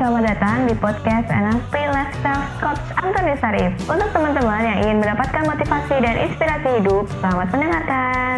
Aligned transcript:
selamat 0.00 0.32
datang 0.32 0.64
di 0.64 0.72
podcast 0.80 1.28
NLP 1.28 1.74
Lifestyle 1.92 2.48
Coach 2.56 2.88
Antoni 2.96 3.36
Sarif. 3.36 3.76
Untuk 3.84 4.08
teman-teman 4.16 4.64
yang 4.64 4.78
ingin 4.80 4.96
mendapatkan 4.96 5.44
motivasi 5.44 6.00
dan 6.00 6.16
inspirasi 6.24 6.68
hidup, 6.80 7.04
selamat 7.20 7.52
mendengarkan. 7.52 8.36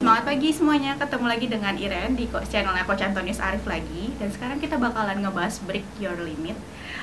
Selamat 0.00 0.24
pagi 0.24 0.48
semuanya, 0.56 0.96
ketemu 0.96 1.26
lagi 1.28 1.46
dengan 1.52 1.74
Iren 1.76 2.16
di 2.16 2.24
channelnya 2.48 2.88
Coach 2.88 3.04
Antonius 3.04 3.44
Arif 3.44 3.68
lagi 3.68 4.16
Dan 4.16 4.32
sekarang 4.32 4.56
kita 4.56 4.80
bakalan 4.80 5.20
ngebahas 5.20 5.60
break 5.68 5.84
your 6.00 6.16
limit 6.16 6.56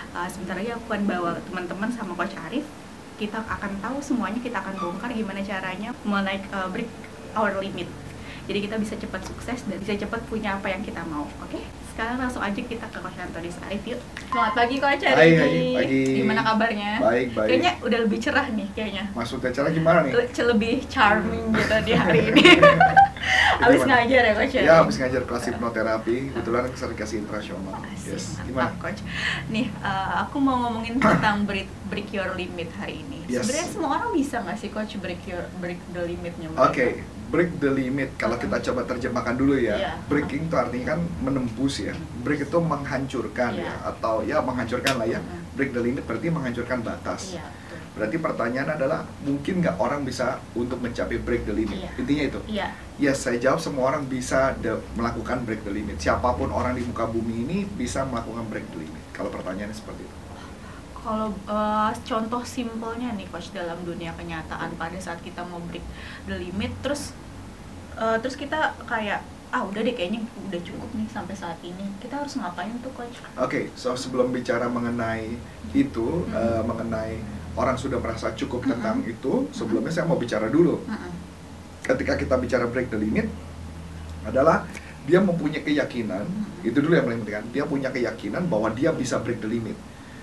Uh, 0.10 0.26
Sebentar 0.26 0.58
lagi 0.58 0.74
aku 0.74 0.90
akan 0.90 1.06
bawa 1.06 1.38
teman-teman 1.38 1.94
sama 1.94 2.18
Coach 2.18 2.34
Arif 2.50 2.66
Kita 3.22 3.46
akan 3.46 3.78
tahu 3.78 4.02
semuanya, 4.02 4.42
kita 4.42 4.58
akan 4.58 4.74
bongkar 4.74 5.14
gimana 5.14 5.46
caranya 5.46 5.94
mulai 6.02 6.42
uh, 6.50 6.66
break 6.66 6.90
our 7.38 7.54
limit 7.62 7.86
Jadi 8.50 8.66
kita 8.66 8.82
bisa 8.82 8.98
cepat 8.98 9.22
sukses 9.22 9.62
dan 9.62 9.78
bisa 9.78 9.94
cepat 9.96 10.26
punya 10.26 10.58
apa 10.58 10.74
yang 10.74 10.82
kita 10.82 11.06
mau, 11.06 11.30
oke? 11.38 11.62
Sekarang 11.94 12.18
langsung 12.18 12.42
aja 12.42 12.58
kita 12.58 12.82
ke 12.90 12.98
Coach 12.98 13.20
Antonius 13.20 13.60
Arif 13.62 13.84
yuk 13.86 14.00
Selamat 14.26 14.54
pagi 14.56 14.76
Coach 14.80 15.04
Arif 15.04 15.20
Hai, 15.20 15.30
hai, 15.36 15.70
pagi. 15.76 16.02
Gimana 16.18 16.42
kabarnya? 16.42 16.92
Baik, 16.98 17.28
baik. 17.36 17.46
Kayaknya 17.46 17.72
udah 17.84 18.00
lebih 18.08 18.18
cerah 18.18 18.48
nih 18.50 18.68
kayaknya 18.74 19.04
Maksudnya 19.14 19.52
cara 19.52 19.70
gimana 19.70 20.00
nih? 20.02 20.14
Le- 20.16 20.48
lebih 20.50 20.74
charming 20.88 21.46
gitu 21.54 21.76
di 21.84 21.94
hari 21.94 22.20
ini. 22.32 22.44
Abis 23.60 23.84
gimana? 23.84 23.92
ngajar 24.02 24.22
ya 24.24 24.34
coach 24.34 24.56
Ya, 24.56 24.74
habis 24.80 24.96
ngajar 24.98 25.22
kelas 25.28 25.44
hipnoterapi, 25.46 26.18
kebetulan 26.32 26.64
sertifikasi 26.74 27.14
internasional. 27.20 27.76
Asik, 27.86 28.16
Yes. 28.16 28.26
mantap, 28.32 28.48
Gimana? 28.48 28.72
coach. 28.80 29.00
Nih, 29.52 29.68
uh, 29.84 30.24
aku 30.24 30.36
mau 30.40 30.58
ngomongin 30.58 30.98
tentang 31.04 31.44
break 31.46 31.70
break 31.92 32.10
your 32.10 32.32
limit 32.34 32.72
hari 32.80 33.04
ini. 33.04 33.28
Yes. 33.28 33.44
Sebenarnya 33.44 33.68
semua 33.70 33.90
orang 33.94 34.10
bisa 34.16 34.42
nggak 34.42 34.58
sih 34.58 34.72
coach 34.72 34.96
break 34.98 35.22
your 35.28 35.46
break 35.60 35.78
the 35.92 36.02
limitnya 36.02 36.48
Oke, 36.56 37.04
break 37.30 37.58
the 37.58 37.70
limit. 37.70 38.18
Kalau 38.18 38.36
kita 38.36 38.58
coba 38.60 38.84
terjemahkan 38.86 39.34
dulu 39.34 39.56
ya. 39.56 39.78
Iya. 39.78 39.92
Breaking 40.06 40.50
itu 40.50 40.56
artinya 40.56 40.94
kan 40.94 41.00
menembus 41.22 41.80
ya. 41.80 41.94
Break 42.20 42.46
itu 42.46 42.58
menghancurkan 42.58 43.52
Iya. 43.54 43.64
ya, 43.64 43.74
atau 43.88 44.16
ya 44.22 44.38
menghancurkan 44.42 44.98
lah 44.98 45.08
ya. 45.08 45.20
Break 45.54 45.72
the 45.72 45.82
limit 45.82 46.04
berarti 46.04 46.28
menghancurkan 46.28 46.82
batas. 46.82 47.34
Iya, 47.34 47.46
betul. 47.46 47.78
Berarti 47.90 48.18
pertanyaan 48.18 48.70
adalah 48.74 49.00
mungkin 49.22 49.60
nggak 49.60 49.76
orang 49.78 50.02
bisa 50.02 50.40
untuk 50.54 50.80
mencapai 50.80 51.18
break 51.18 51.44
the 51.44 51.54
limit? 51.54 51.78
Iya. 51.80 51.90
Intinya 51.96 52.24
itu. 52.26 52.40
Iya. 52.48 52.68
Yes, 52.98 53.24
saya 53.24 53.38
jawab 53.38 53.60
semua 53.60 53.88
orang 53.88 54.04
bisa 54.06 54.52
de- 54.58 54.84
melakukan 54.94 55.44
break 55.44 55.64
the 55.64 55.72
limit. 55.72 55.96
Siapa 55.98 56.34
pun 56.34 56.50
orang 56.50 56.76
di 56.76 56.84
muka 56.84 57.06
bumi 57.06 57.46
ini 57.46 57.58
bisa 57.64 58.04
melakukan 58.04 58.44
break 58.48 58.68
the 58.70 58.80
limit. 58.80 59.04
Kalau 59.12 59.30
pertanyaannya 59.30 59.72
seperti 59.72 60.04
itu. 60.04 60.16
Kalau 61.10 61.34
uh, 61.50 61.90
contoh 62.06 62.46
simpelnya 62.46 63.10
nih 63.18 63.26
coach 63.34 63.50
dalam 63.50 63.82
dunia 63.82 64.14
kenyataan 64.14 64.78
pada 64.78 64.94
saat 65.02 65.18
kita 65.26 65.42
mau 65.42 65.58
break 65.66 65.82
the 66.30 66.38
limit 66.38 66.70
terus 66.86 67.18
uh, 67.98 68.14
terus 68.22 68.38
kita 68.38 68.78
kayak 68.86 69.26
ah 69.50 69.66
udah 69.66 69.82
deh 69.82 69.98
kayaknya 69.98 70.22
udah 70.46 70.62
cukup 70.62 70.94
nih 70.94 71.10
sampai 71.10 71.34
saat 71.34 71.58
ini. 71.66 71.82
Kita 71.98 72.22
harus 72.22 72.38
ngapain 72.38 72.70
tuh 72.86 72.94
coach? 72.94 73.18
Oke, 73.42 73.74
so 73.74 73.98
sebelum 73.98 74.30
bicara 74.30 74.70
mengenai 74.70 75.34
itu, 75.74 76.30
Mhm. 76.30 76.38
eh, 76.38 76.62
mengenai 76.62 77.14
orang 77.58 77.74
sudah 77.74 77.98
merasa 77.98 78.30
cukup 78.38 78.62
Mhm. 78.62 78.70
tentang 78.78 78.98
itu, 79.10 79.50
sebelumnya 79.50 79.90
saya 79.90 80.06
mau 80.06 80.22
bicara 80.22 80.46
dulu. 80.54 80.86
Mm-mm. 80.86 81.14
Ketika 81.82 82.14
kita 82.22 82.38
bicara 82.38 82.70
break 82.70 82.94
the 82.94 83.02
limit, 83.02 83.26
adalah 84.22 84.70
dia 85.10 85.18
mempunyai 85.18 85.66
keyakinan, 85.66 86.30
Mhm. 86.30 86.70
itu 86.70 86.78
dulu 86.78 86.94
yang 86.94 87.10
paling 87.10 87.26
penting 87.26 87.38
kan, 87.42 87.46
dia 87.50 87.66
punya 87.66 87.90
keyakinan 87.90 88.46
bahwa 88.46 88.70
dia 88.70 88.94
bisa 88.94 89.18
break 89.18 89.42
the 89.42 89.50
limit. 89.50 89.74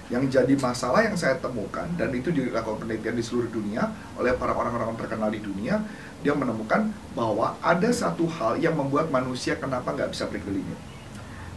Yang 0.07 0.39
jadi 0.39 0.55
masalah 0.55 1.03
yang 1.03 1.19
saya 1.19 1.35
temukan, 1.43 1.91
dan 1.99 2.15
itu 2.15 2.31
dilakukan 2.31 2.87
penelitian 2.87 3.19
di 3.19 3.25
seluruh 3.27 3.51
dunia 3.51 3.91
oleh 4.15 4.39
para 4.39 4.55
orang-orang 4.55 4.95
terkenal 4.95 5.35
di 5.35 5.43
dunia, 5.43 5.83
dia 6.23 6.31
menemukan 6.31 6.95
bahwa 7.19 7.59
ada 7.59 7.91
satu 7.91 8.31
hal 8.39 8.63
yang 8.63 8.79
membuat 8.79 9.11
manusia 9.11 9.59
kenapa 9.59 9.91
nggak 9.91 10.15
bisa 10.15 10.31
break 10.31 10.47
the 10.47 10.55
limit. 10.55 10.79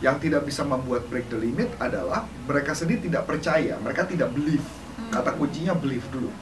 Yang 0.02 0.16
tidak 0.25 0.50
bisa 0.50 0.66
membuat 0.66 1.06
break 1.14 1.30
the 1.30 1.38
limit 1.38 1.69
adalah 1.78 2.25
mereka 2.50 2.73
sendiri 2.73 3.06
tidak 3.06 3.30
percaya, 3.30 3.78
mereka 3.78 4.09
tidak 4.09 4.33
believe. 4.33 4.66
Hmm. 4.97 5.13
Kata 5.13 5.38
kuncinya 5.38 5.78
believe 5.78 6.06
dulu. 6.09 6.34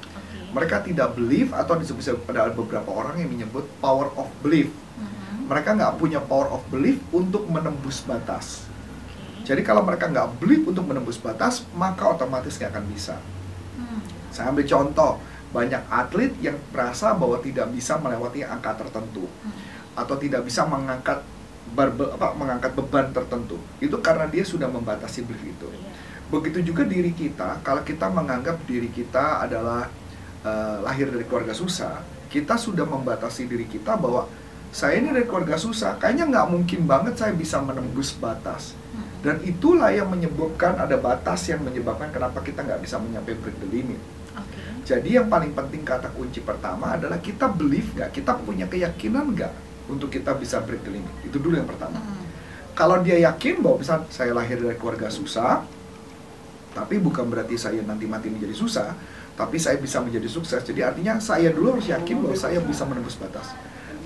Mereka 0.56 0.88
tidak 0.88 1.12
believe 1.20 1.52
atau 1.52 1.76
disebut 1.76 2.24
ada 2.32 2.48
beberapa 2.56 2.88
orang 2.88 3.20
yang 3.20 3.28
menyebut 3.28 3.68
power 3.84 4.16
of 4.16 4.32
belief. 4.40 4.72
Mhm. 4.96 5.52
Mereka 5.52 5.76
nggak 5.76 6.00
punya 6.00 6.24
power 6.24 6.56
of 6.56 6.64
belief 6.72 7.04
untuk 7.12 7.44
menembus 7.52 8.00
batas. 8.08 8.64
Jadi 9.48 9.64
kalau 9.64 9.80
mereka 9.88 10.12
nggak 10.12 10.44
believe 10.44 10.68
untuk 10.68 10.84
menembus 10.84 11.16
batas, 11.16 11.64
maka 11.72 12.04
otomatis 12.04 12.60
nggak 12.60 12.76
akan 12.76 12.86
bisa. 12.92 13.16
Hmm. 13.80 14.04
Saya 14.28 14.52
ambil 14.52 14.68
contoh, 14.68 15.24
banyak 15.56 15.80
atlet 15.88 16.36
yang 16.44 16.60
merasa 16.76 17.16
bahwa 17.16 17.40
tidak 17.40 17.72
bisa 17.72 17.96
melewati 17.96 18.44
angka 18.44 18.76
tertentu 18.76 19.24
Hmm. 19.24 19.56
atau 19.96 20.20
tidak 20.20 20.44
bisa 20.44 20.68
mengangkat 20.68 21.24
barbe- 21.72 22.12
apa, 22.12 22.36
mengangkat 22.36 22.76
beban 22.76 23.16
tertentu. 23.16 23.56
Itu 23.80 24.04
karena 24.04 24.28
dia 24.28 24.44
sudah 24.44 24.68
membatasi 24.68 25.24
belief 25.24 25.56
itu. 25.56 25.68
Iya. 25.72 25.96
Begitu 26.28 26.60
juga 26.76 26.84
diri 26.84 27.16
kita, 27.16 27.64
kalau 27.64 27.88
kita 27.88 28.12
menganggap 28.12 28.60
diri 28.68 28.92
kita 28.92 29.48
adalah 29.48 29.88
eh, 30.44 30.78
lahir 30.84 31.08
dari 31.12 31.24
keluarga 31.28 31.52
susah, 31.52 32.04
kita 32.32 32.56
sudah 32.56 32.84
membatasi 32.88 33.48
diri 33.48 33.68
kita 33.68 33.96
bahwa 34.00 34.28
saya 34.72 35.00
ini 35.00 35.12
dari 35.12 35.24
keluarga 35.28 35.56
susah, 35.60 35.96
kayaknya 36.00 36.28
nggak 36.28 36.48
mungkin 36.52 36.84
banget 36.88 37.20
saya 37.20 37.32
bisa 37.36 37.60
menembus 37.60 38.16
batas. 38.16 38.76
Hmm. 38.92 39.07
Dan 39.22 39.42
itulah 39.42 39.90
yang 39.90 40.08
menyebabkan 40.14 40.78
ada 40.78 40.94
batas 40.96 41.50
yang 41.50 41.66
menyebabkan 41.66 42.14
kenapa 42.14 42.40
kita 42.46 42.62
nggak 42.62 42.82
bisa 42.86 43.02
mencapai 43.02 43.34
break 43.34 43.58
the 43.60 43.70
limit. 43.70 44.02
Jadi 44.88 45.20
yang 45.20 45.28
paling 45.28 45.52
penting 45.52 45.84
kata 45.84 46.08
kunci 46.16 46.40
pertama 46.40 46.96
adalah 46.96 47.20
kita 47.20 47.52
believe 47.52 47.92
nggak, 47.92 48.08
kita 48.16 48.40
punya 48.40 48.72
keyakinan 48.72 49.36
nggak 49.36 49.52
untuk 49.92 50.08
kita 50.08 50.32
bisa 50.40 50.64
break 50.64 50.80
the 50.88 50.96
limit. 50.96 51.12
Itu 51.28 51.44
dulu 51.44 51.60
yang 51.60 51.68
pertama. 51.68 52.00
Hmm. 52.00 52.24
Kalau 52.72 53.02
dia 53.04 53.20
yakin 53.20 53.60
bahwa 53.60 53.84
bisa 53.84 54.06
saya 54.08 54.32
lahir 54.32 54.62
dari 54.64 54.80
keluarga 54.80 55.12
susah, 55.12 55.66
tapi 56.72 57.02
bukan 57.02 57.26
berarti 57.26 57.58
saya 57.58 57.82
nanti 57.82 58.06
mati 58.06 58.30
menjadi 58.30 58.54
susah, 58.54 58.94
tapi 59.34 59.58
saya 59.58 59.82
bisa 59.82 59.98
menjadi 60.00 60.30
sukses. 60.30 60.62
Jadi 60.62 60.86
artinya 60.86 61.18
saya 61.18 61.50
dulu 61.50 61.76
harus 61.76 61.90
yakin 61.90 62.22
bahwa 62.22 62.38
saya 62.38 62.62
bisa 62.62 62.86
menembus 62.86 63.18
batas. 63.18 63.50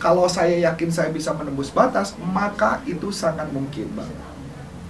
Kalau 0.01 0.25
saya 0.25 0.57
yakin 0.71 0.89
saya 0.89 1.13
bisa 1.13 1.29
menembus 1.35 1.69
batas, 1.69 2.17
maka 2.17 2.81
itu 2.89 3.13
sangat 3.13 3.51
mungkin 3.53 3.85
banget. 3.93 4.30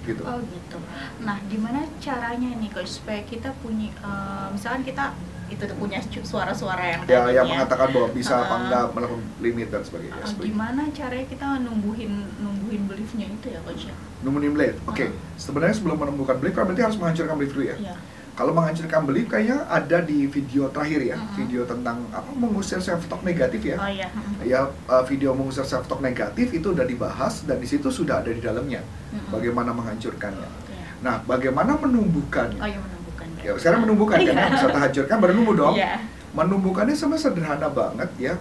Gitu. 0.01 0.21
Oh 0.21 0.39
gitu. 0.41 0.77
Nah, 1.21 1.37
gimana 1.45 1.85
caranya 1.97 2.57
nih 2.57 2.69
coach 2.69 2.97
supaya 2.97 3.21
kita 3.21 3.53
punya, 3.61 3.93
eh, 3.93 4.47
misalkan 4.49 4.81
kita 4.81 5.13
itu 5.47 5.67
punya 5.75 5.99
suara-suara 6.23 6.79
yang 6.79 7.01
Ya, 7.05 7.27
yang 7.29 7.43
ya. 7.43 7.51
mengatakan 7.53 7.91
bahwa 7.91 8.07
bisa 8.09 8.39
apa 8.39 8.49
Ah. 8.49 8.61
enggak 8.63 8.85
melakukan 8.95 9.21
limit 9.37 9.67
dan 9.67 9.83
sebagainya. 9.83 10.23
Seperti- 10.23 10.47
gimana 10.47 10.81
caranya 10.89 11.25
kita 11.27 11.47
numbuhin 11.59 12.11
numbuhin 12.39 12.87
beliefnya 12.87 13.27
itu 13.27 13.51
ya 13.51 13.59
coach 13.61 13.83
ya? 13.85 13.95
Numunin 14.23 14.55
blade. 14.55 14.79
Oke, 14.87 15.05
Ah. 15.05 15.35
sebenarnya 15.35 15.75
sebelum 15.75 15.99
menemukan 15.99 16.39
belief 16.39 16.55
kan 16.55 16.63
berarti 16.63 16.81
harus 16.81 16.95
menghancurkan 16.95 17.35
belief 17.35 17.51
dulu 17.51 17.65
ya. 17.67 17.75
Iya. 17.77 17.95
Kalau 18.31 18.55
menghancurkan 18.55 19.03
belief 19.03 19.27
kayaknya 19.27 19.67
ada 19.67 19.99
di 20.01 20.23
video 20.25 20.71
terakhir 20.71 21.03
ya, 21.03 21.17
Mm-mm. 21.19 21.35
video 21.35 21.61
tentang 21.67 22.07
apa 22.15 22.31
mengusir 22.31 22.79
self 22.79 23.03
talk 23.11 23.21
negatif 23.27 23.59
ya. 23.59 23.75
Oh 23.75 23.91
iya. 23.91 24.07
Ya 24.41 24.71
uh, 24.87 25.03
video 25.03 25.35
mengusir 25.35 25.67
self 25.67 25.85
talk 25.85 25.99
negatif 25.99 26.47
itu 26.55 26.71
udah 26.71 26.87
dibahas 26.87 27.43
dan 27.43 27.59
di 27.59 27.67
situ 27.67 27.91
sudah 27.91 28.23
ada 28.23 28.31
di 28.31 28.39
dalamnya 28.39 28.79
Mm-mm. 29.11 29.35
bagaimana 29.35 29.75
menghancurkannya. 29.75 30.47
Iya. 30.47 30.85
Nah, 31.03 31.15
bagaimana 31.27 31.75
menumbuhkannya? 31.75 32.59
Oh 32.63 32.69
iya 32.71 32.79
menumbuhkan. 32.79 33.27
Ya, 33.43 33.51
sekarang 33.59 33.79
menumbuhkan 33.83 34.17
kan 34.21 34.25
Iya. 34.25 34.33
ya, 34.37 34.53
bisa 34.55 34.67
hancurkan 34.71 35.17
baru 35.19 35.33
numbuh 35.35 35.55
dong. 35.59 35.75
Iya. 35.75 35.93
Menumbuhkannya 36.31 36.95
sama 36.95 37.19
sederhana 37.19 37.67
banget 37.67 38.09
ya. 38.15 38.33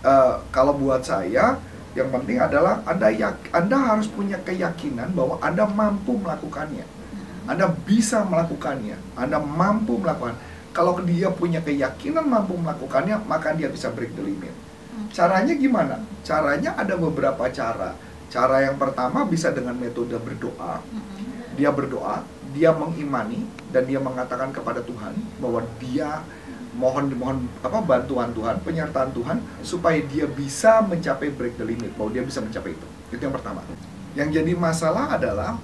Uh, 0.00 0.40
kalau 0.48 0.72
buat 0.76 1.04
saya 1.04 1.60
yang 1.94 2.08
penting 2.10 2.40
adalah 2.42 2.82
Anda 2.88 3.12
yak, 3.12 3.54
Anda 3.54 3.76
harus 3.76 4.10
punya 4.10 4.40
keyakinan 4.42 5.14
bahwa 5.14 5.38
Anda 5.38 5.68
mampu 5.68 6.18
melakukannya. 6.18 6.82
Anda 7.44 7.68
bisa 7.84 8.24
melakukannya, 8.24 8.96
Anda 9.16 9.36
mampu 9.40 10.00
melakukan. 10.00 10.36
Kalau 10.74 10.98
dia 11.04 11.30
punya 11.30 11.62
keyakinan 11.62 12.26
mampu 12.26 12.58
melakukannya, 12.58 13.22
maka 13.30 13.54
dia 13.54 13.70
bisa 13.70 13.92
break 13.94 14.16
the 14.18 14.24
limit. 14.26 14.54
Caranya 15.14 15.54
gimana? 15.54 16.02
Caranya 16.26 16.74
ada 16.74 16.98
beberapa 16.98 17.46
cara. 17.50 17.94
Cara 18.30 18.66
yang 18.66 18.74
pertama 18.74 19.22
bisa 19.22 19.54
dengan 19.54 19.78
metode 19.78 20.18
berdoa. 20.18 20.82
Mm-mm. 20.90 21.54
Dia 21.54 21.70
berdoa, 21.70 22.26
dia 22.50 22.74
mengimani 22.74 23.46
dan 23.70 23.86
dia 23.86 24.02
mengatakan 24.02 24.50
kepada 24.50 24.82
Tuhan 24.82 25.14
bahwa 25.38 25.62
dia 25.78 26.26
mohon 26.74 27.06
mohon 27.14 27.46
apa 27.62 27.78
bantuan 27.78 28.34
Tuhan, 28.34 28.58
penyertaan 28.66 29.14
Tuhan 29.14 29.38
supaya 29.62 30.02
dia 30.02 30.26
bisa 30.26 30.82
mencapai 30.82 31.30
break 31.30 31.54
the 31.54 31.66
limit, 31.66 31.94
bahwa 31.94 32.10
dia 32.10 32.26
bisa 32.26 32.42
mencapai 32.42 32.74
itu. 32.74 32.88
Itu 33.14 33.22
yang 33.22 33.34
pertama. 33.34 33.62
Yang 34.18 34.42
jadi 34.42 34.52
masalah 34.58 35.14
adalah 35.14 35.58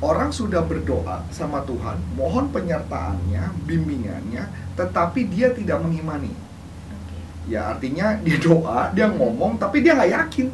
orang 0.00 0.32
sudah 0.32 0.64
berdoa 0.64 1.24
sama 1.28 1.60
Tuhan, 1.68 2.00
mohon 2.16 2.48
penyertaannya, 2.48 3.52
bimbingannya, 3.68 4.48
tetapi 4.76 5.28
dia 5.28 5.52
tidak 5.52 5.80
mengimani. 5.84 6.32
Oke. 6.32 7.18
Ya 7.52 7.68
artinya 7.68 8.16
dia 8.20 8.40
doa, 8.40 8.88
dia 8.96 9.06
ngomong, 9.12 9.60
tapi 9.60 9.84
dia 9.84 9.96
nggak 9.96 10.12
yakin. 10.12 10.48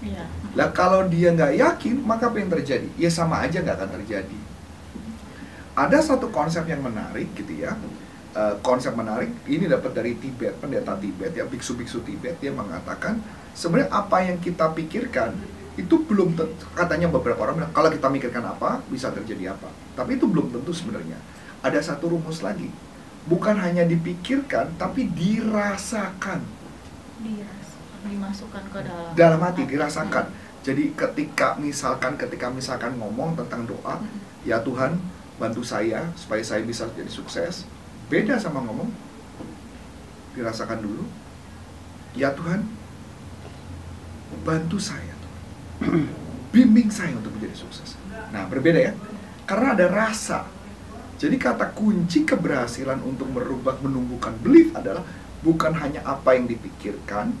Iya. 0.00 0.24
Lah 0.54 0.68
kalau 0.70 1.06
dia 1.06 1.34
nggak 1.34 1.54
yakin, 1.58 2.02
maka 2.06 2.30
apa 2.30 2.36
yang 2.38 2.50
terjadi? 2.50 2.88
Ya 2.94 3.10
sama 3.10 3.42
aja 3.42 3.58
nggak 3.62 3.76
akan 3.76 3.90
terjadi. 4.02 4.38
Ada 5.74 5.98
satu 6.14 6.30
konsep 6.30 6.66
yang 6.66 6.82
menarik 6.82 7.30
gitu 7.34 7.54
ya. 7.54 7.74
Eh, 8.30 8.54
konsep 8.62 8.94
menarik 8.94 9.34
ini 9.50 9.66
dapat 9.66 9.90
dari 9.90 10.14
Tibet, 10.14 10.54
pendeta 10.62 10.94
Tibet 10.94 11.34
ya, 11.34 11.42
biksu-biksu 11.50 12.06
Tibet 12.06 12.38
dia 12.38 12.54
mengatakan 12.54 13.18
sebenarnya 13.58 13.90
apa 13.90 14.22
yang 14.22 14.38
kita 14.38 14.70
pikirkan 14.70 15.34
itu 15.80 16.04
belum 16.04 16.36
tentu, 16.36 16.68
katanya 16.76 17.08
beberapa 17.08 17.40
orang 17.48 17.64
bilang 17.64 17.72
kalau 17.72 17.88
kita 17.88 18.12
mikirkan 18.12 18.44
apa 18.44 18.84
bisa 18.92 19.08
terjadi 19.08 19.56
apa. 19.56 19.72
Tapi 19.96 20.20
itu 20.20 20.28
belum 20.28 20.52
tentu 20.52 20.70
sebenarnya. 20.76 21.16
Ada 21.64 21.92
satu 21.92 22.12
rumus 22.12 22.44
lagi. 22.44 22.68
Bukan 23.24 23.56
hanya 23.60 23.84
dipikirkan 23.88 24.76
tapi 24.76 25.08
dirasakan. 25.08 26.40
Diras, 27.20 27.68
dimasukkan 28.04 28.64
ke 28.72 28.80
dalam 28.84 29.10
dalam 29.16 29.40
hati 29.44 29.62
dirasakan. 29.68 30.32
Jadi 30.60 30.92
ketika 30.92 31.56
misalkan 31.56 32.20
ketika 32.20 32.52
misalkan 32.52 32.96
ngomong 33.00 33.32
tentang 33.36 33.64
doa 33.64 33.96
Hmm. 34.00 34.20
ya 34.44 34.60
Tuhan 34.60 35.00
bantu 35.40 35.64
saya 35.64 36.08
supaya 36.16 36.44
saya 36.44 36.64
bisa 36.64 36.88
jadi 36.92 37.08
sukses. 37.08 37.64
Beda 38.12 38.36
sama 38.36 38.60
ngomong. 38.64 38.88
Dirasakan 40.36 40.80
dulu. 40.84 41.04
Ya 42.16 42.32
Tuhan 42.32 42.64
bantu 44.44 44.80
saya. 44.80 45.19
bimbing 46.54 46.90
saya 46.92 47.16
untuk 47.16 47.32
menjadi 47.36 47.56
sukses. 47.56 47.96
Nah 48.30 48.46
berbeda 48.46 48.80
ya. 48.80 48.92
Karena 49.48 49.74
ada 49.74 49.86
rasa. 49.90 50.46
Jadi 51.20 51.36
kata 51.36 51.76
kunci 51.76 52.24
keberhasilan 52.24 53.04
untuk 53.04 53.28
merubah 53.28 53.76
menumbuhkan 53.84 54.32
belief 54.40 54.72
adalah 54.72 55.04
bukan 55.44 55.76
hanya 55.76 56.00
apa 56.04 56.32
yang 56.36 56.48
dipikirkan 56.48 57.36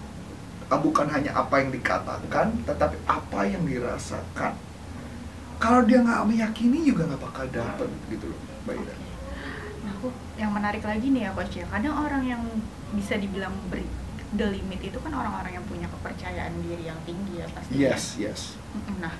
ah, 0.68 0.78
bukan 0.80 1.08
hanya 1.08 1.32
apa 1.32 1.64
yang 1.64 1.72
dikatakan 1.72 2.60
tetapi 2.68 2.96
apa 3.08 3.40
yang 3.48 3.64
dirasakan. 3.64 4.52
Kalau 5.60 5.84
dia 5.84 6.00
nggak 6.00 6.24
meyakini 6.24 6.88
juga 6.88 7.04
nggak 7.04 7.20
bakal 7.20 7.44
dapet 7.52 7.88
gitu 8.08 8.32
loh 8.32 8.40
Mbak 8.64 8.76
Ida 8.80 8.94
Nah, 9.80 9.92
aku 9.96 10.08
yang 10.40 10.52
menarik 10.52 10.84
lagi 10.84 11.08
nih 11.08 11.28
ya 11.28 11.30
coach 11.36 11.56
ya. 11.56 11.64
Kadang 11.68 11.96
orang 11.96 12.24
yang 12.24 12.42
bisa 12.96 13.16
dibilang 13.16 13.52
break 13.72 13.88
the 14.32 14.46
limit 14.48 14.80
itu 14.80 14.94
kan 14.96 15.10
orang-orang 15.10 15.52
yang 15.52 15.64
punya 15.64 15.86
kepercayaan 15.88 16.54
diri 16.60 16.84
yang 16.84 16.98
tinggi 17.02 17.34
ya 17.36 17.46
pasti. 17.48 17.72
yes 17.74 18.04
yes 18.16 18.40
Nah, 18.96 19.10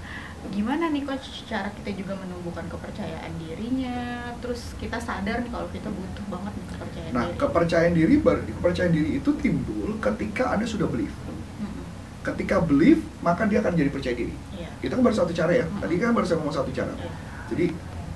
gimana 0.49 0.87
nih 0.87 1.03
coach 1.03 1.43
cara 1.45 1.67
kita 1.73 1.91
juga 1.93 2.15
menumbuhkan 2.17 2.63
kepercayaan 2.65 3.35
dirinya? 3.37 3.99
Terus 4.39 4.73
kita 4.77 4.97
sadar 4.97 5.43
nih 5.43 5.51
kalau 5.51 5.67
kita 5.69 5.91
butuh 5.91 6.25
banget 6.29 6.53
nih 6.55 6.67
kepercayaan 6.69 7.13
nah 7.13 7.27
diri. 7.27 7.37
kepercayaan 7.37 7.93
diri 7.93 8.15
ber- 8.17 8.47
kepercayaan 8.49 8.93
diri 8.93 9.11
itu 9.17 9.31
timbul 9.37 9.99
ketika 9.99 10.53
anda 10.53 10.63
sudah 10.65 10.87
belief 10.87 11.11
Mm-mm. 11.59 11.83
ketika 12.23 12.57
belief 12.61 13.03
maka 13.21 13.43
dia 13.45 13.59
akan 13.59 13.75
jadi 13.75 13.91
percaya 13.91 14.15
diri 14.15 14.35
Iya. 14.53 14.71
itu 14.81 14.93
kan 14.93 15.03
baru 15.03 15.17
satu 15.17 15.33
cara 15.33 15.53
ya 15.53 15.67
tadi 15.77 15.95
kan 15.97 16.13
baru 16.13 16.23
saya 16.25 16.39
ngomong 16.39 16.55
satu 16.55 16.71
cara 16.71 16.93
Iya. 16.95 17.11
jadi 17.49 17.65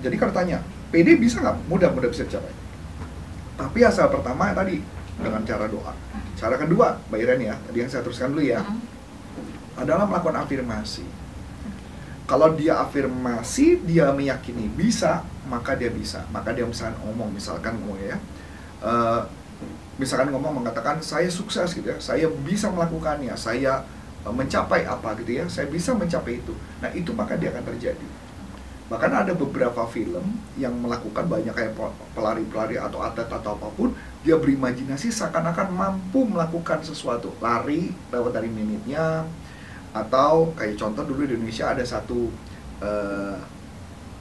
jadi 0.00 0.16
kalau 0.16 0.32
tanya 0.32 0.58
PD 0.88 1.18
bisa 1.18 1.42
nggak 1.42 1.66
mudah 1.66 1.90
mudah 1.90 2.06
bisa 2.06 2.22
dicapai 2.22 2.54
tapi 3.54 3.78
asal 3.82 4.06
pertama 4.08 4.50
tadi 4.52 4.78
dengan 5.18 5.42
cara 5.46 5.66
doa. 5.70 5.92
Cara 6.34 6.58
kedua 6.58 6.98
Mbak 7.08 7.18
Iren 7.22 7.40
ya 7.40 7.54
tadi 7.62 7.78
yang 7.82 7.90
saya 7.90 8.02
teruskan 8.02 8.34
dulu 8.34 8.42
ya 8.42 8.60
Mm-mm. 8.60 8.80
adalah 9.78 10.04
melakukan 10.06 10.42
afirmasi. 10.42 11.06
Kalau 12.24 12.56
dia 12.56 12.80
afirmasi 12.80 13.84
dia 13.84 14.08
meyakini 14.10 14.66
bisa 14.72 15.22
maka 15.46 15.76
dia 15.76 15.92
bisa. 15.92 16.24
Maka 16.32 16.56
dia 16.56 16.64
misalkan 16.64 16.96
ngomong 17.04 17.30
misalkan 17.30 17.76
ngomong 17.78 18.00
ya 18.00 18.16
eh, 18.82 19.20
misalkan 20.00 20.32
ngomong 20.32 20.64
mengatakan 20.64 20.98
saya 21.04 21.28
sukses 21.28 21.76
gitu 21.76 21.84
ya. 21.86 21.98
Saya 22.00 22.26
bisa 22.42 22.72
melakukannya. 22.72 23.36
Saya 23.36 23.84
eh, 24.24 24.34
mencapai 24.34 24.88
apa 24.88 25.14
gitu 25.20 25.36
ya. 25.36 25.44
Saya 25.46 25.68
bisa 25.68 25.92
mencapai 25.92 26.40
itu. 26.40 26.56
Nah 26.80 26.90
itu 26.96 27.12
maka 27.12 27.36
dia 27.36 27.52
akan 27.52 27.64
terjadi. 27.76 28.08
Bahkan 28.84 29.12
ada 29.12 29.32
beberapa 29.32 29.84
film 29.88 30.36
yang 30.60 30.76
melakukan 30.76 31.24
banyak 31.24 31.56
kayak 31.56 31.72
pe- 31.72 31.96
pelari-pelari 32.12 32.76
atau 32.76 33.00
atlet 33.00 33.28
atau 33.28 33.56
apa 33.56 33.68
pun 33.72 33.96
dia 34.24 34.40
berimajinasi 34.40 35.12
seakan-akan 35.12 35.68
mampu 35.70 36.24
melakukan 36.24 36.80
sesuatu. 36.80 37.36
Lari 37.44 37.92
lewat 38.08 38.32
dari 38.32 38.48
minitnya 38.48 39.28
atau 39.92 40.50
kayak 40.56 40.80
contoh 40.80 41.04
dulu 41.06 41.28
di 41.28 41.38
Indonesia 41.38 41.70
ada 41.70 41.84
satu 41.84 42.32
eh, 42.82 43.36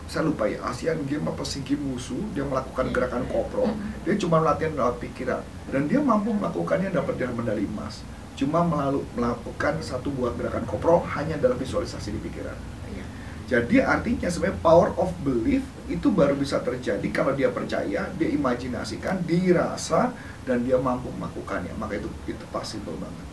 saya 0.04 0.28
lupa 0.28 0.46
ya 0.46 0.60
Asian 0.68 1.00
Game 1.08 1.26
apa 1.26 1.42
SEA 1.48 1.64
Games 1.64 1.82
Wusu 1.88 2.20
dia 2.36 2.44
melakukan 2.44 2.92
gerakan 2.92 3.24
kopro 3.32 3.66
Mm-mm. 3.72 4.04
dia 4.04 4.20
cuma 4.20 4.44
latihan 4.44 4.76
lewat 4.76 5.00
pikiran. 5.00 5.42
Dan 5.72 5.88
dia 5.88 6.04
mampu 6.04 6.36
melakukannya 6.36 6.92
dapat 6.92 7.18
dia 7.18 7.32
medali 7.32 7.64
emas. 7.64 8.04
Cuma 8.36 8.62
melalui 8.62 9.08
melakukan 9.16 9.80
satu 9.80 10.12
buah 10.12 10.36
gerakan 10.36 10.68
kopro 10.68 11.00
hanya 11.16 11.40
dalam 11.40 11.56
visualisasi 11.56 12.14
di 12.14 12.20
pikiran. 12.20 12.58
Iya. 12.92 13.06
Jadi 13.54 13.86
artinya 13.86 14.26
sebenarnya 14.26 14.58
power 14.66 14.90
of 14.98 15.14
belief 15.22 15.62
itu 15.86 16.10
baru 16.10 16.34
bisa 16.34 16.58
terjadi 16.58 17.06
kalau 17.14 17.38
dia 17.38 17.54
percaya, 17.54 18.10
dia 18.10 18.30
imajinasikan, 18.32 19.22
dirasa 19.22 20.10
dan 20.42 20.66
dia 20.66 20.82
mampu 20.82 21.14
melakukannya. 21.14 21.70
Maka 21.78 22.02
itu 22.02 22.10
itu 22.26 22.42
possible 22.50 22.98
banget. 22.98 23.26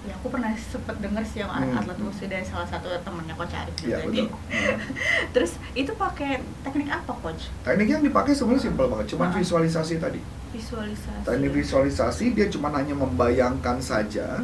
Ya, 0.00 0.16
aku 0.16 0.32
pernah 0.32 0.50
sempet 0.56 0.96
denger 0.98 1.22
sih 1.22 1.44
yang 1.44 1.52
Hmm. 1.52 1.76
atlet 1.76 2.00
wusu 2.00 2.24
dari 2.24 2.42
salah 2.42 2.64
satu 2.64 2.88
temennya 3.04 3.36
coach 3.36 3.52
Arif 3.52 3.76
Iya 3.78 4.00
juga 4.00 4.08
betul. 4.08 4.12
nih. 4.16 4.26
Hmm. 4.26 4.78
Terus 5.36 5.52
itu 5.76 5.92
pakai 5.94 6.40
teknik 6.64 6.88
apa 6.88 7.12
coach? 7.14 7.52
Teknik 7.62 7.86
yang 7.86 8.02
dipakai 8.02 8.32
sebenarnya 8.32 8.64
simpel 8.64 8.88
banget, 8.88 9.06
cuma 9.12 9.28
Ah. 9.28 9.36
visualisasi 9.36 10.00
tadi. 10.00 10.18
Visualisasi. 10.50 11.22
Teknik 11.22 11.52
visualisasi 11.54 12.24
dia 12.32 12.48
cuma 12.48 12.72
hanya 12.72 12.96
membayangkan 12.96 13.76
saja, 13.78 14.40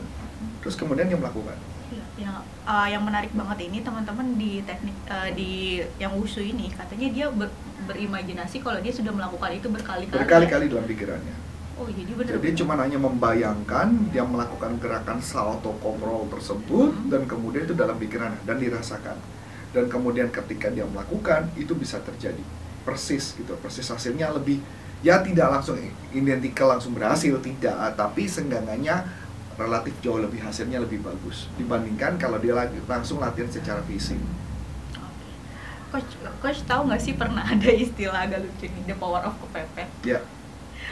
terus 0.61 0.77
kemudian 0.77 1.09
dia 1.09 1.17
melakukan. 1.17 1.57
Iya, 2.67 2.75
yang 2.75 2.83
uh, 2.83 2.87
yang 2.91 3.03
menarik 3.07 3.31
banget 3.31 3.59
ini 3.71 3.79
teman-teman 3.81 4.27
di 4.35 4.59
teknik 4.67 4.97
uh, 5.07 5.31
di 5.31 5.81
yang 6.03 6.19
wushu 6.19 6.43
ini 6.43 6.67
katanya 6.75 7.09
dia 7.15 7.27
ber- 7.31 7.55
berimajinasi 7.87 8.59
kalau 8.59 8.83
dia 8.83 8.91
sudah 8.91 9.15
melakukan 9.15 9.55
itu 9.55 9.71
berkali-kali. 9.71 10.19
Berkali-kali 10.27 10.67
dalam 10.67 10.87
pikirannya. 10.91 11.37
Oh, 11.77 11.87
jadi 11.93 12.13
benar. 12.17 12.33
Jadi 12.41 12.49
cuma 12.57 12.75
hanya 12.81 12.99
membayangkan 12.99 13.89
dia 14.11 14.25
melakukan 14.25 14.81
gerakan 14.81 15.21
salto 15.23 15.77
kontrol 15.79 16.27
tersebut 16.33 16.91
Hmm. 16.91 17.09
dan 17.13 17.23
kemudian 17.29 17.69
itu 17.69 17.77
dalam 17.77 17.95
pikirannya 18.01 18.41
dan 18.43 18.57
dirasakan. 18.59 19.17
Dan 19.77 19.93
kemudian 19.93 20.33
ketika 20.33 20.73
dia 20.73 20.89
melakukan 20.89 21.53
itu 21.55 21.77
bisa 21.77 22.01
terjadi 22.01 22.41
persis 22.83 23.37
gitu, 23.37 23.53
persis 23.61 23.85
hasilnya 23.87 24.33
lebih 24.33 24.59
ya 25.05 25.21
tidak 25.21 25.53
langsung 25.53 25.77
identikal 26.17 26.73
langsung 26.73 26.97
berhasil 26.97 27.37
tidak, 27.45 27.93
tapi 27.93 28.25
senggangannya 28.25 29.05
relatif 29.57 29.97
jauh 30.01 30.21
lebih 30.21 30.41
hasilnya 30.41 30.79
lebih 30.79 31.01
bagus 31.01 31.49
dibandingkan 31.57 32.17
kalau 32.17 32.37
dia 32.37 32.53
langsung 32.85 33.19
latihan 33.19 33.49
secara 33.49 33.81
fisik. 33.85 34.21
Coach, 35.87 36.13
coach 36.43 36.61
tahu 36.67 36.91
nggak 36.91 37.01
sih 37.01 37.15
pernah 37.15 37.41
ada 37.53 37.71
istilah 37.71 38.27
agak 38.27 38.45
lucu 38.45 38.69
nih, 38.69 38.83
the 38.85 38.95
power 38.95 39.23
of 39.23 39.35
kepepet. 39.41 39.89
Ya, 40.05 40.21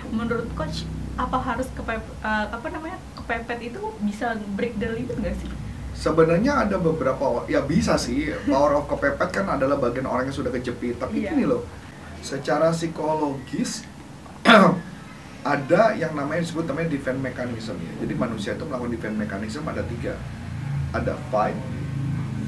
Menurut 0.09 0.49
coach 0.55 0.89
apa 1.15 1.39
harus 1.39 1.69
kepepet 1.71 2.03
uh, 2.21 2.47
apa 2.51 2.67
namanya 2.69 2.99
kepepet 3.15 3.71
itu 3.71 3.81
bisa 4.03 4.35
break 4.57 4.75
the 4.79 4.89
limit 4.91 5.17
nggak 5.19 5.37
sih? 5.39 5.51
Sebenarnya 5.95 6.67
ada 6.67 6.75
beberapa 6.75 7.47
ya 7.47 7.63
bisa 7.63 7.95
sih 7.95 8.35
power 8.51 8.83
of 8.83 8.91
kepepet 8.91 9.31
kan 9.31 9.47
adalah 9.47 9.79
bagian 9.79 10.09
orang 10.09 10.27
yang 10.27 10.35
sudah 10.35 10.51
kejepit. 10.51 10.99
Tapi 10.99 11.23
Iya. 11.23 11.31
gini 11.37 11.47
loh, 11.47 11.63
secara 12.19 12.75
psikologis 12.75 13.87
ada 15.45 15.93
yang 15.93 16.17
namanya 16.17 16.41
disebut 16.41 16.65
namanya 16.65 16.89
defense 16.89 17.21
mechanism 17.21 17.77
ya. 17.77 17.93
Jadi 18.01 18.15
manusia 18.17 18.57
itu 18.57 18.65
melakukan 18.65 18.93
defense 18.97 19.17
mechanism 19.21 19.63
ada 19.69 19.85
tiga, 19.85 20.17
ada 20.97 21.15
fight, 21.29 21.57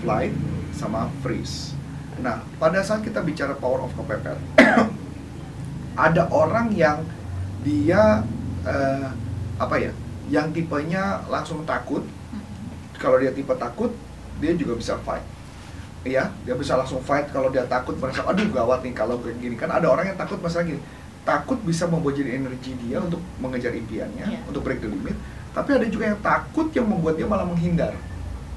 flight, 0.01 0.33
sama 0.73 1.13
freeze. 1.21 1.77
Nah 2.25 2.41
pada 2.57 2.81
saat 2.81 3.05
kita 3.05 3.21
bicara 3.21 3.53
power 3.53 3.85
of 3.85 3.93
kepepet, 3.93 4.41
ada 6.09 6.23
orang 6.33 6.73
yang 6.73 7.05
dia 7.61 8.25
eh, 8.65 9.09
apa 9.61 9.77
ya, 9.77 9.93
yang 10.33 10.49
tipenya 10.57 11.21
langsung 11.29 11.69
takut. 11.69 12.01
Kalau 12.97 13.21
dia 13.21 13.29
tipe 13.29 13.53
takut 13.61 13.93
dia 14.41 14.57
juga 14.57 14.73
bisa 14.73 14.97
fight. 15.05 15.23
Iya, 16.01 16.33
dia 16.49 16.55
bisa 16.57 16.81
langsung 16.81 17.05
fight 17.05 17.29
kalau 17.29 17.53
dia 17.53 17.69
takut 17.69 17.93
merasa 18.01 18.25
aduh 18.25 18.49
gawat 18.49 18.81
nih 18.81 18.97
kalau 18.97 19.21
gini. 19.21 19.53
Kan 19.53 19.69
ada 19.69 19.85
orang 19.85 20.09
yang 20.09 20.17
takut 20.17 20.41
masalah 20.41 20.65
gini 20.65 20.81
takut 21.27 21.59
bisa 21.61 21.85
membuat 21.85 22.15
jadi 22.15 22.39
energi 22.39 22.79
dia 22.79 22.99
untuk 22.99 23.19
mengejar 23.37 23.75
impiannya 23.75 24.25
Iya. 24.25 24.41
untuk 24.47 24.63
break 24.63 24.79
the 24.79 24.87
limit 24.87 25.19
tapi 25.51 25.75
ada 25.75 25.85
juga 25.85 26.05
yang 26.07 26.21
takut 26.21 26.71
yang 26.71 26.87
membuat 26.87 27.17
dia 27.17 27.27
malah 27.27 27.43
menghindar 27.43 27.93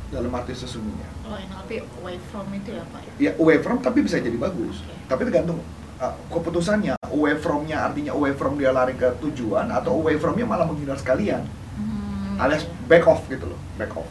dalam 0.08 0.30
arti 0.32 0.54
sesungguhnya 0.54 1.10
Oh, 1.24 1.34
NLP 1.34 1.72
away 1.96 2.18
from 2.24 2.46
itu 2.52 2.70
ya 2.72 2.84
pak? 2.86 3.02
ya 3.18 3.32
away 3.36 3.58
from 3.58 3.78
tapi 3.78 4.02
bisa 4.02 4.18
jadi 4.18 4.34
bagus 4.36 4.82
Oke. 4.82 4.94
tapi 5.06 5.22
tergantung 5.24 5.60
uh, 5.98 6.14
keputusannya 6.28 6.94
away 7.10 7.34
from-nya 7.36 7.84
artinya 7.84 8.12
away 8.12 8.32
from 8.32 8.56
dia 8.56 8.70
lari 8.70 8.94
ke 8.94 9.10
tujuan 9.20 9.66
atau 9.68 9.94
away 9.96 10.16
from-nya 10.16 10.46
malah 10.46 10.64
menghindar 10.64 10.96
sekalian 10.96 11.44
Hmm, 11.72 12.36
alias 12.38 12.64
iya. 12.64 12.74
back 12.86 13.06
off 13.06 13.26
gitu 13.26 13.46
loh 13.46 13.60
back 13.76 13.94
off 13.94 14.10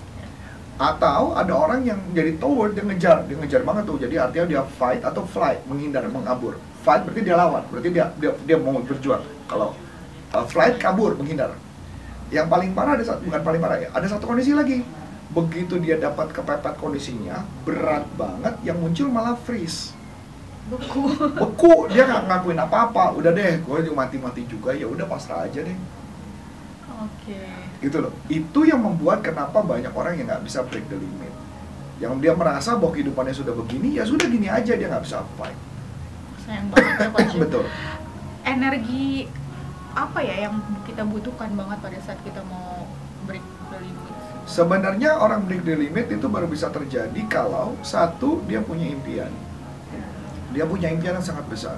atau 0.78 1.34
ada 1.34 1.50
orang 1.52 1.82
yang 1.82 1.98
jadi 2.12 2.38
toward 2.38 2.72
dia 2.72 2.80
ngejar 2.82 3.26
dia 3.26 3.34
ngejar 3.36 3.60
banget 3.60 3.82
tuh 3.84 3.98
jadi 3.98 4.14
artinya 4.20 4.46
dia 4.46 4.62
fight 4.72 5.02
atau 5.02 5.26
flight 5.26 5.58
menghindar 5.64 6.06
mengabur 6.06 6.54
fight 6.88 7.04
berarti 7.04 7.20
dia 7.20 7.36
lawan 7.36 7.62
berarti 7.68 7.88
dia 7.92 8.08
dia, 8.16 8.32
dia 8.48 8.56
mau 8.56 8.80
berjuang. 8.80 9.20
Kalau 9.44 9.76
uh, 10.32 10.44
flight 10.48 10.80
kabur 10.80 11.12
menghindar. 11.20 11.52
Yang 12.32 12.48
paling 12.48 12.70
parah 12.72 12.96
ada 12.96 13.04
satu 13.04 13.28
bukan 13.28 13.40
paling 13.44 13.60
parah 13.60 13.76
ya 13.76 13.88
ada 13.92 14.06
satu 14.08 14.24
kondisi 14.24 14.56
lagi. 14.56 14.80
Begitu 15.28 15.76
dia 15.76 16.00
dapat 16.00 16.32
kepepet 16.32 16.80
kondisinya 16.80 17.44
berat 17.68 18.08
banget 18.16 18.56
yang 18.64 18.80
muncul 18.80 19.12
malah 19.12 19.36
freeze. 19.36 19.92
Beku. 20.72 21.12
beku 21.36 21.88
dia 21.92 22.08
nggak 22.08 22.24
ngakuin 22.24 22.60
apa-apa. 22.64 23.12
Udah 23.20 23.36
deh 23.36 23.60
gue 23.60 23.92
mati-mati 23.92 24.48
juga 24.48 24.72
ya 24.72 24.88
udah 24.88 25.04
pasrah 25.04 25.44
aja 25.44 25.60
deh. 25.60 25.76
Oke. 26.98 27.38
gitu 27.78 28.00
loh. 28.00 28.10
Itu 28.32 28.64
yang 28.66 28.80
membuat 28.80 29.22
kenapa 29.22 29.60
banyak 29.60 29.92
orang 29.92 30.18
yang 30.18 30.26
nggak 30.26 30.42
bisa 30.48 30.64
break 30.64 30.88
the 30.88 30.96
limit. 30.96 31.32
Yang 32.00 32.12
dia 32.24 32.32
merasa 32.32 32.74
bahwa 32.74 32.96
kehidupannya 32.96 33.34
sudah 33.36 33.52
begini 33.52 34.00
ya 34.00 34.08
sudah 34.08 34.26
gini 34.26 34.48
aja 34.48 34.72
dia 34.72 34.88
nggak 34.88 35.04
bisa 35.04 35.20
apply 35.22 35.52
sayang 36.48 36.66
banget 36.72 36.96
ya 36.96 37.08
coach 37.12 37.34
betul. 37.44 37.64
Energi 38.42 39.28
apa 39.92 40.18
ya 40.24 40.48
yang 40.48 40.54
kita 40.88 41.04
butuhkan 41.04 41.52
banget 41.52 41.78
pada 41.84 41.98
saat 42.00 42.18
kita 42.24 42.40
mau 42.48 42.88
break 43.28 43.44
the 43.68 43.78
limit? 43.78 44.14
Sebenarnya 44.48 45.20
orang 45.20 45.44
break 45.44 45.62
the 45.62 45.76
limit 45.76 46.08
itu 46.08 46.24
baru 46.24 46.48
bisa 46.48 46.72
terjadi 46.72 47.20
kalau 47.28 47.76
satu 47.84 48.40
dia 48.48 48.64
punya 48.64 48.88
impian. 48.88 49.28
Dia 50.48 50.64
punya 50.64 50.88
impian 50.88 51.20
yang 51.20 51.26
sangat 51.26 51.44
besar. 51.44 51.76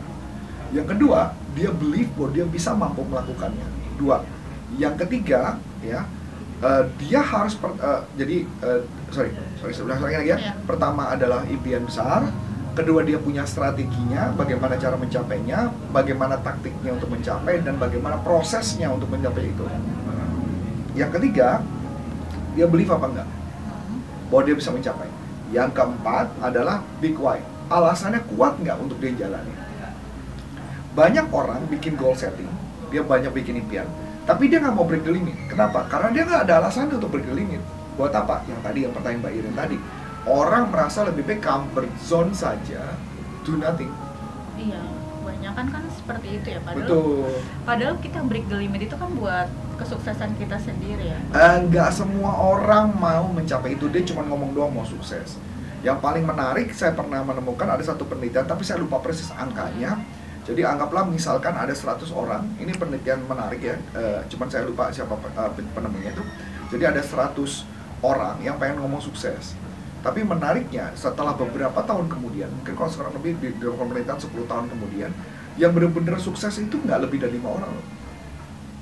Yang 0.71 0.95
kedua 0.95 1.35
dia 1.59 1.75
believe 1.75 2.15
bahwa 2.15 2.31
dia 2.31 2.47
bisa 2.47 2.71
mampu 2.71 3.03
melakukannya. 3.03 3.67
Dua. 3.99 4.23
Yang 4.79 5.03
ketiga 5.03 5.59
ya 5.83 6.07
eh, 6.63 6.85
dia 7.03 7.19
harus 7.19 7.59
per- 7.59 7.75
eh, 7.75 8.01
jadi 8.15 8.37
eh, 8.47 8.81
sorry 9.11 9.35
sorry 9.59 9.75
sebelah 9.75 9.99
lagi 9.99 10.15
lagi 10.23 10.31
ya. 10.31 10.39
Iya. 10.39 10.53
pertama 10.63 11.11
adalah 11.11 11.43
impian 11.51 11.83
besar 11.83 12.31
kedua 12.81 13.05
dia 13.05 13.21
punya 13.21 13.45
strateginya 13.45 14.33
bagaimana 14.33 14.81
cara 14.81 14.97
mencapainya 14.97 15.69
bagaimana 15.93 16.41
taktiknya 16.41 16.97
untuk 16.97 17.13
mencapai 17.13 17.61
dan 17.61 17.77
bagaimana 17.77 18.17
prosesnya 18.25 18.89
untuk 18.89 19.13
mencapai 19.13 19.53
itu. 19.53 19.65
Yang 20.97 21.21
ketiga 21.21 21.61
dia 22.57 22.67
believe 22.67 22.89
apa 22.89 23.07
enggak? 23.07 23.29
Bahwa 24.33 24.43
dia 24.49 24.57
bisa 24.57 24.73
mencapai. 24.73 25.07
Yang 25.53 25.71
keempat 25.77 26.27
adalah 26.41 26.81
big 27.05 27.21
why 27.21 27.45
alasannya 27.71 28.25
kuat 28.35 28.59
nggak 28.59 28.77
untuk 28.81 28.97
dia 28.99 29.13
jalani? 29.15 29.53
Banyak 30.97 31.29
orang 31.31 31.69
bikin 31.69 31.95
goal 31.95 32.17
setting 32.17 32.49
dia 32.91 33.07
banyak 33.07 33.31
bikin 33.31 33.63
impian 33.63 33.87
tapi 34.27 34.51
dia 34.51 34.59
nggak 34.59 34.75
mau 34.75 34.89
break 34.89 35.05
the 35.05 35.13
limit. 35.13 35.37
Kenapa? 35.47 35.85
Karena 35.87 36.09
dia 36.11 36.23
nggak 36.25 36.43
ada 36.49 36.55
alasan 36.65 36.91
untuk 36.91 37.13
break 37.13 37.29
the 37.29 37.35
limit. 37.35 37.63
Buat 37.99 38.17
apa? 38.17 38.41
Yang 38.49 38.61
tadi 38.65 38.79
yang 38.87 38.93
pertanyaan 38.97 39.21
mbak 39.21 39.33
Irin 39.37 39.55
tadi 39.59 39.77
orang 40.29 40.69
merasa 40.69 41.07
lebih 41.09 41.25
baik 41.25 41.41
comfort 41.41 41.89
zone 42.05 42.33
saja 42.37 42.97
do 43.47 43.57
nothing. 43.57 43.93
Iya 44.61 45.01
banyak 45.21 45.53
kan 45.57 45.67
kan 45.73 45.85
seperti 45.97 46.29
itu 46.37 46.49
ya. 46.53 46.61
Padahal 46.61 46.85
betul. 46.85 47.25
padahal 47.65 47.95
kita 48.05 48.19
break 48.29 48.45
the 48.53 48.57
limit 48.61 48.81
itu 48.85 48.97
kan 48.97 49.09
buat 49.17 49.49
kesuksesan 49.81 50.37
kita 50.37 50.61
sendiri 50.61 51.17
ya. 51.17 51.19
Eh, 51.33 51.57
nggak 51.71 51.91
semua 51.97 52.37
orang 52.37 52.93
mau 52.93 53.25
mencapai 53.33 53.79
itu. 53.79 53.89
Dia 53.89 54.05
cuma 54.05 54.27
ngomong 54.29 54.53
doang 54.53 54.73
mau 54.75 54.85
sukses. 54.85 55.41
Yang 55.81 55.99
paling 56.05 56.29
menarik 56.29 56.77
saya 56.77 56.93
pernah 56.93 57.25
menemukan 57.25 57.65
ada 57.65 57.81
satu 57.81 58.05
penelitian 58.05 58.45
tapi 58.45 58.69
saya 58.69 58.85
lupa 58.85 59.01
persis 59.01 59.33
angkanya. 59.33 59.97
Jadi 60.45 60.61
anggaplah 60.67 61.09
misalkan 61.09 61.57
ada 61.57 61.73
100 61.73 62.11
orang. 62.13 62.45
Ini 62.61 62.77
penelitian 62.77 63.25
menarik 63.25 63.61
ya. 63.65 63.77
Eh, 63.97 64.21
cuman 64.29 64.49
saya 64.53 64.69
lupa 64.69 64.93
siapa 64.93 65.17
eh, 65.17 65.53
penemunya 65.73 66.13
itu. 66.13 66.25
Jadi 66.77 66.85
ada 66.85 67.01
100 67.01 67.65
orang 68.05 68.37
yang 68.45 68.61
pengen 68.61 68.85
ngomong 68.85 69.01
sukses 69.01 69.57
tapi 70.01 70.25
menariknya 70.25 70.93
setelah 70.97 71.37
beberapa 71.37 71.81
tahun 71.85 72.09
kemudian 72.09 72.49
mungkin 72.49 72.73
kalau 72.73 72.91
sekarang 72.91 73.15
lebih 73.21 73.37
di 73.41 73.49
dalam 73.61 73.77
pemerintahan 73.77 74.21
10 74.21 74.33
tahun 74.49 74.67
kemudian 74.73 75.11
yang 75.61 75.71
benar-benar 75.77 76.17
sukses 76.17 76.57
itu 76.57 76.81
nggak 76.81 77.05
lebih 77.05 77.21
dari 77.21 77.37
lima 77.37 77.53
orang 77.53 77.71
loh. 77.71 77.87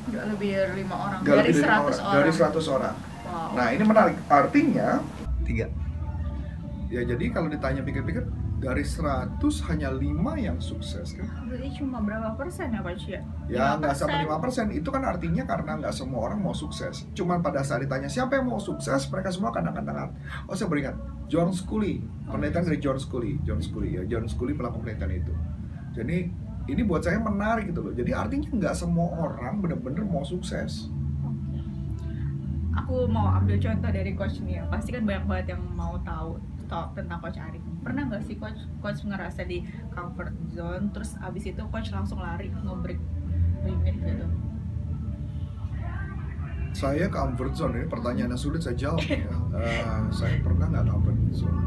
nggak 0.08 0.24
lebih 0.30 0.48
dari 0.56 0.74
lima 0.80 0.94
orang 0.96 1.18
Nggak 1.26 1.36
dari 1.36 1.50
lebih 1.50 1.62
100 1.62 1.68
lima 1.68 1.82
orang, 1.82 2.14
dari 2.14 2.30
100 2.32 2.76
orang 2.76 2.94
wow 3.28 3.50
Nah 3.52 3.66
ini 3.72 3.84
menarik. 3.84 4.16
Artinya 4.28 4.88
tiga. 5.44 5.66
Ya 6.88 7.04
jadi 7.04 7.24
kalau 7.28 7.48
ditanya 7.52 7.84
pikir-pikir 7.84 8.24
dari 8.58 8.82
100 8.82 9.38
hanya 9.70 9.94
lima 9.94 10.34
yang 10.34 10.58
sukses 10.58 11.14
kan? 11.14 11.30
berarti 11.46 11.78
cuma 11.78 12.02
berapa 12.02 12.34
persen 12.34 12.74
ya 12.74 12.82
coach 12.82 13.06
ya 13.06 13.22
Ya 13.46 13.64
5%. 13.74 13.80
nggak 13.80 13.94
sampai 13.94 14.18
lima 14.26 14.36
persen. 14.42 14.66
Itu 14.74 14.90
kan 14.90 15.06
artinya 15.06 15.46
karena 15.46 15.78
nggak 15.78 15.94
semua 15.94 16.26
orang 16.28 16.42
mau 16.42 16.52
sukses. 16.52 17.06
Cuman 17.14 17.38
pada 17.40 17.62
saat 17.62 17.86
ditanya 17.86 18.10
siapa 18.10 18.36
yang 18.36 18.50
mau 18.50 18.58
sukses, 18.58 19.06
mereka 19.08 19.30
semua 19.30 19.54
akan 19.54 19.72
angkat 19.72 19.84
tangan. 19.86 20.08
Oh 20.50 20.54
saya 20.58 20.68
beringat 20.68 20.98
John 21.30 21.54
Scully, 21.54 22.02
penelitian 22.26 22.66
dari 22.66 22.78
John 22.82 22.98
Scully, 22.98 23.38
John 23.46 23.62
Scully 23.62 23.96
ya 23.96 24.02
John 24.04 24.26
Scully 24.26 24.52
melakukan 24.52 24.84
penelitian 24.84 25.22
itu. 25.22 25.34
Jadi 25.96 26.18
ini 26.68 26.82
buat 26.84 27.00
saya 27.00 27.16
menarik 27.16 27.70
gitu 27.72 27.80
loh. 27.80 27.92
Jadi 27.96 28.10
artinya 28.12 28.50
nggak 28.52 28.74
semua 28.76 29.06
orang 29.16 29.62
benar-benar 29.62 30.04
mau 30.04 30.26
sukses. 30.26 30.90
Aku 32.76 33.08
mau 33.10 33.32
ambil 33.34 33.58
contoh 33.58 33.90
dari 33.90 34.12
coach 34.14 34.38
nih 34.44 34.60
ya. 34.60 34.64
Pasti 34.68 34.92
kan 34.92 35.02
banyak 35.02 35.24
banget 35.26 35.46
yang 35.56 35.62
mau 35.72 35.96
tahu 36.02 36.36
tahu 36.68 36.84
tentang 36.94 37.18
coach 37.24 37.40
Arif. 37.40 37.64
Pernah 37.80 38.02
nggak 38.12 38.22
sih 38.28 38.36
coach 38.36 38.60
coach 38.84 39.00
ngerasa 39.08 39.42
di 39.48 39.64
comfort 39.90 40.36
zone 40.52 40.92
terus 40.92 41.16
abis 41.24 41.50
itu 41.50 41.62
coach 41.72 41.90
langsung 41.90 42.20
lari 42.20 42.52
nge-break 42.52 43.00
limit 43.64 43.96
gitu? 44.04 44.26
Saya 46.76 47.08
comfort 47.10 47.56
zone 47.56 47.74
ini 47.82 47.86
pertanyaan 47.88 48.36
yang 48.36 48.40
sulit 48.40 48.62
saya 48.62 48.76
jawab 48.76 49.02
ya. 49.02 49.24
Eh, 49.58 50.02
saya 50.14 50.38
pernah 50.38 50.70
nggak 50.70 50.86
comfort 50.86 51.18
zone? 51.34 51.60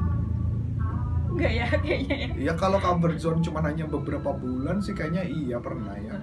Enggak 1.31 1.51
ya 1.51 1.65
kayaknya 1.67 2.15
ya. 2.15 2.29
Ya 2.51 2.53
kalau 2.55 2.79
comfort 2.79 3.17
zone 3.19 3.41
cuma 3.43 3.59
hanya 3.65 3.83
beberapa 3.89 4.31
bulan 4.31 4.79
sih 4.79 4.95
kayaknya 4.95 5.27
iya 5.27 5.57
pernah 5.59 5.97
ya. 5.99 6.15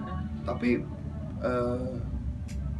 Tapi 0.47 0.81
eh, 1.43 1.91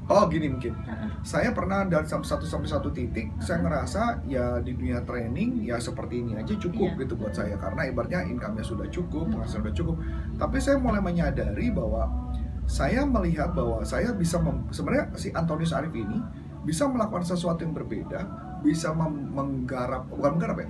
oh 0.09 0.25
gini 0.27 0.49
mungkin. 0.49 0.73
Saya 1.21 1.53
pernah 1.53 1.85
dari 1.85 2.05
satu 2.09 2.43
sampai 2.43 2.65
satu 2.65 2.89
titik 2.89 3.29
saya 3.37 3.61
ngerasa 3.61 4.25
ya 4.25 4.57
di 4.59 4.73
dunia 4.73 5.05
training 5.05 5.63
ya 5.69 5.77
seperti 5.77 6.25
ini 6.25 6.33
aja 6.35 6.57
cukup 6.57 6.97
Iya. 6.97 6.99
gitu 7.05 7.13
buat 7.15 7.33
saya 7.35 7.55
karena 7.61 7.85
ibaratnya 7.87 8.25
income-nya 8.25 8.65
sudah 8.65 8.87
cukup, 8.89 9.29
penghasilan 9.29 9.69
sudah 9.69 9.75
cukup. 9.75 9.95
Tapi 10.41 10.57
saya 10.57 10.81
mulai 10.81 10.99
menyadari 10.99 11.69
bahwa 11.69 12.09
saya 12.65 13.01
melihat 13.05 13.53
bahwa 13.53 13.81
saya 13.81 14.13
bisa 14.13 14.41
sebenarnya 14.69 15.13
si 15.17 15.29
Antonius 15.33 15.73
Arif 15.73 15.93
ini 15.93 16.21
bisa 16.65 16.85
melakukan 16.85 17.23
sesuatu 17.25 17.65
yang 17.65 17.73
berbeda, 17.73 18.19
bisa 18.61 18.91
menggarap 18.93 20.05
bukan 20.11 20.37
menggarap 20.37 20.57
ya, 20.61 20.67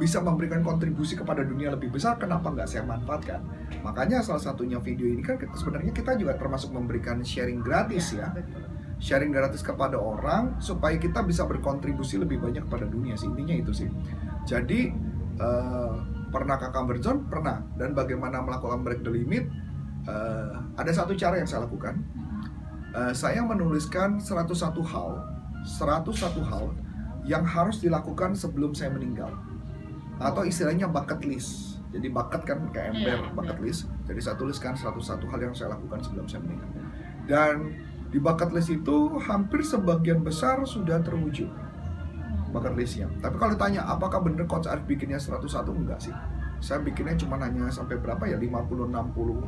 bisa 0.00 0.18
memberikan 0.18 0.64
kontribusi 0.64 1.14
kepada 1.14 1.44
dunia 1.44 1.70
lebih 1.70 1.92
besar. 1.92 2.18
Kenapa 2.18 2.50
nggak 2.50 2.66
saya 2.66 2.82
manfaatkan? 2.82 3.40
Makanya 3.84 4.24
salah 4.24 4.42
satunya 4.42 4.80
video 4.82 5.06
ini 5.06 5.22
kan 5.22 5.38
sebenarnya 5.54 5.92
kita 5.94 6.18
juga 6.18 6.34
termasuk 6.34 6.72
memberikan 6.74 7.20
sharing 7.22 7.62
gratis 7.62 8.16
ya, 8.16 8.32
Betul. 8.34 8.64
Sharing 8.96 9.28
gratis 9.32 9.60
kepada 9.60 10.00
orang 10.00 10.56
supaya 10.56 10.96
kita 10.96 11.20
bisa 11.20 11.44
berkontribusi 11.44 12.16
lebih 12.16 12.40
banyak 12.40 12.64
kepada 12.64 12.88
dunia 12.88 13.14
sih 13.16 13.28
intinya 13.28 13.54
itu 13.56 13.72
sih. 13.72 13.88
Jadi 14.48 14.92
eh, 15.36 15.92
pernah 16.32 16.56
comfort 16.58 17.00
zone 17.04 17.20
pernah 17.28 17.60
dan 17.76 17.92
bagaimana 17.92 18.40
melakukan 18.40 18.80
break 18.80 19.04
the 19.04 19.12
limit 19.12 19.44
eh, 20.08 20.52
ada 20.80 20.92
satu 20.92 21.12
cara 21.12 21.40
yang 21.40 21.48
saya 21.48 21.68
lakukan. 21.68 22.00
Eh, 22.96 23.12
saya 23.12 23.44
menuliskan 23.44 24.16
101 24.16 24.80
hal, 24.88 25.10
101 25.68 26.40
hal 26.48 26.72
yang 27.28 27.44
harus 27.44 27.82
dilakukan 27.82 28.32
sebelum 28.32 28.72
saya 28.72 28.94
meninggal. 28.94 29.34
Atau 30.16 30.48
istilahnya 30.48 30.88
bucket 30.88 31.20
list. 31.28 31.76
Jadi 31.92 32.08
bucket 32.08 32.42
kan 32.48 32.58
kayak 32.72 32.96
ember, 32.96 33.18
Iya, 33.20 33.34
bucket 33.36 33.58
list. 33.60 33.90
Jadi 34.08 34.20
saya 34.24 34.36
tuliskan 34.40 34.72
101 34.72 35.28
hal 35.28 35.40
yang 35.42 35.52
saya 35.52 35.76
lakukan 35.76 36.00
sebelum 36.00 36.24
saya 36.24 36.40
meninggal. 36.40 36.70
Dan 37.26 37.54
di 38.08 38.18
bucket 38.18 38.50
list 38.54 38.70
itu 38.70 38.96
hampir 39.20 39.60
sebagian 39.60 40.22
besar 40.22 40.62
sudah 40.64 41.02
terwujud 41.02 41.50
bucket 42.46 42.72
listnya. 42.72 43.10
Tapi 43.20 43.36
kalau 43.36 43.52
ditanya 43.52 43.84
apakah 43.84 44.22
bener 44.22 44.46
Coach 44.48 44.64
Arif 44.64 44.86
bikinnya 44.88 45.20
101 45.20 45.44
enggak 45.76 46.00
sih? 46.00 46.14
Saya 46.56 46.80
bikinnya 46.80 47.12
cuma 47.20 47.36
hanya 47.36 47.68
sampai 47.68 48.00
berapa 48.00 48.24
ya 48.24 48.40
50-60 48.40 48.88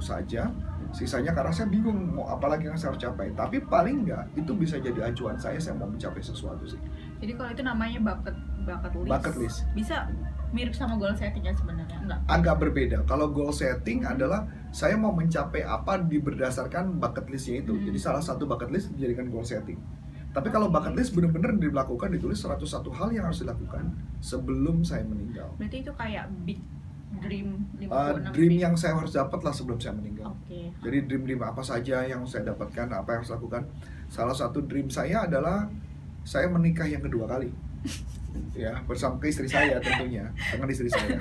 saja 0.04 0.52
sisanya 0.88 1.32
karena 1.32 1.52
saya 1.52 1.68
bingung 1.68 2.16
mau 2.16 2.28
apa 2.28 2.48
lagi 2.48 2.64
yang 2.64 2.76
saya 2.76 2.92
harus 2.96 3.00
capai 3.04 3.28
tapi 3.36 3.60
paling 3.60 4.08
enggak 4.08 4.24
itu 4.36 4.56
bisa 4.56 4.80
jadi 4.80 5.12
acuan 5.12 5.36
saya 5.36 5.60
saya 5.60 5.76
mau 5.76 5.84
mencapai 5.84 6.20
sesuatu 6.20 6.64
sih 6.64 6.80
Jadi 7.20 7.32
kalau 7.36 7.52
itu 7.52 7.60
namanya 7.60 8.00
bucket 8.00 8.32
bucket 8.64 8.92
list. 8.96 9.08
bucket 9.12 9.34
list 9.36 9.58
Bisa 9.76 10.08
mirip 10.48 10.72
sama 10.72 10.96
goal 10.96 11.12
setting 11.12 11.44
ya 11.44 11.52
sebenarnya 11.52 11.96
enggak? 12.00 12.20
agak 12.28 12.56
berbeda 12.56 12.98
kalau 13.04 13.28
goal 13.28 13.52
setting 13.52 14.00
adalah 14.04 14.48
saya 14.70 14.94
mau 14.94 15.10
mencapai 15.10 15.62
apa 15.62 15.96
di 15.98 16.18
berdasarkan 16.18 16.96
bucket 16.96 17.26
listnya 17.26 17.60
itu 17.60 17.72
Hmm. 17.72 17.84
jadi 17.84 17.98
salah 17.98 18.20
satu 18.20 18.44
bucket 18.44 18.68
list 18.68 18.92
dijadikan 18.92 19.28
goal 19.28 19.42
setting 19.42 19.80
tapi 20.28 20.48
kalau 20.48 20.68
bucket 20.68 20.92
list 20.92 21.12
benar-benar 21.12 21.56
dilakukan 21.56 22.08
ditulis 22.10 22.36
101 22.36 22.60
hal 22.92 23.08
yang 23.10 23.24
harus 23.24 23.40
dilakukan 23.40 23.88
sebelum 24.18 24.82
saya 24.82 25.02
meninggal 25.02 25.48
Berarti 25.56 25.80
itu 25.80 25.92
kayak 25.92 26.28
big 26.44 26.60
dream 27.18 27.64
56 27.74 27.88
Uh, 27.88 28.12
dream 28.30 28.52
big- 28.52 28.60
yang 28.60 28.74
saya 28.76 28.92
harus 28.94 29.10
dapat 29.10 29.40
lah 29.40 29.50
sebelum 29.50 29.78
saya 29.78 29.96
meninggal 29.96 30.36
Oke. 30.44 30.68
Jadi 30.78 30.98
dream-dream 31.04 31.40
apa 31.40 31.60
saja 31.60 32.04
yang 32.04 32.22
saya 32.22 32.44
dapatkan, 32.46 32.86
apa 32.90 33.10
yang 33.10 33.22
saya 33.22 33.36
lakukan. 33.36 33.64
Salah 34.06 34.32
satu 34.32 34.60
dream 34.60 34.88
saya 34.88 35.24
adalah 35.24 35.66
saya 36.22 36.46
menikah 36.46 36.84
yang 36.84 37.00
kedua 37.00 37.24
kali. 37.26 37.48
ya, 38.54 38.80
bersama 38.84 39.16
ke 39.16 39.28
istri 39.28 39.44
saya 39.44 39.76
tentunya, 39.78 40.28
dengan 40.46 40.68
istri 40.68 40.86
saya. 40.86 41.16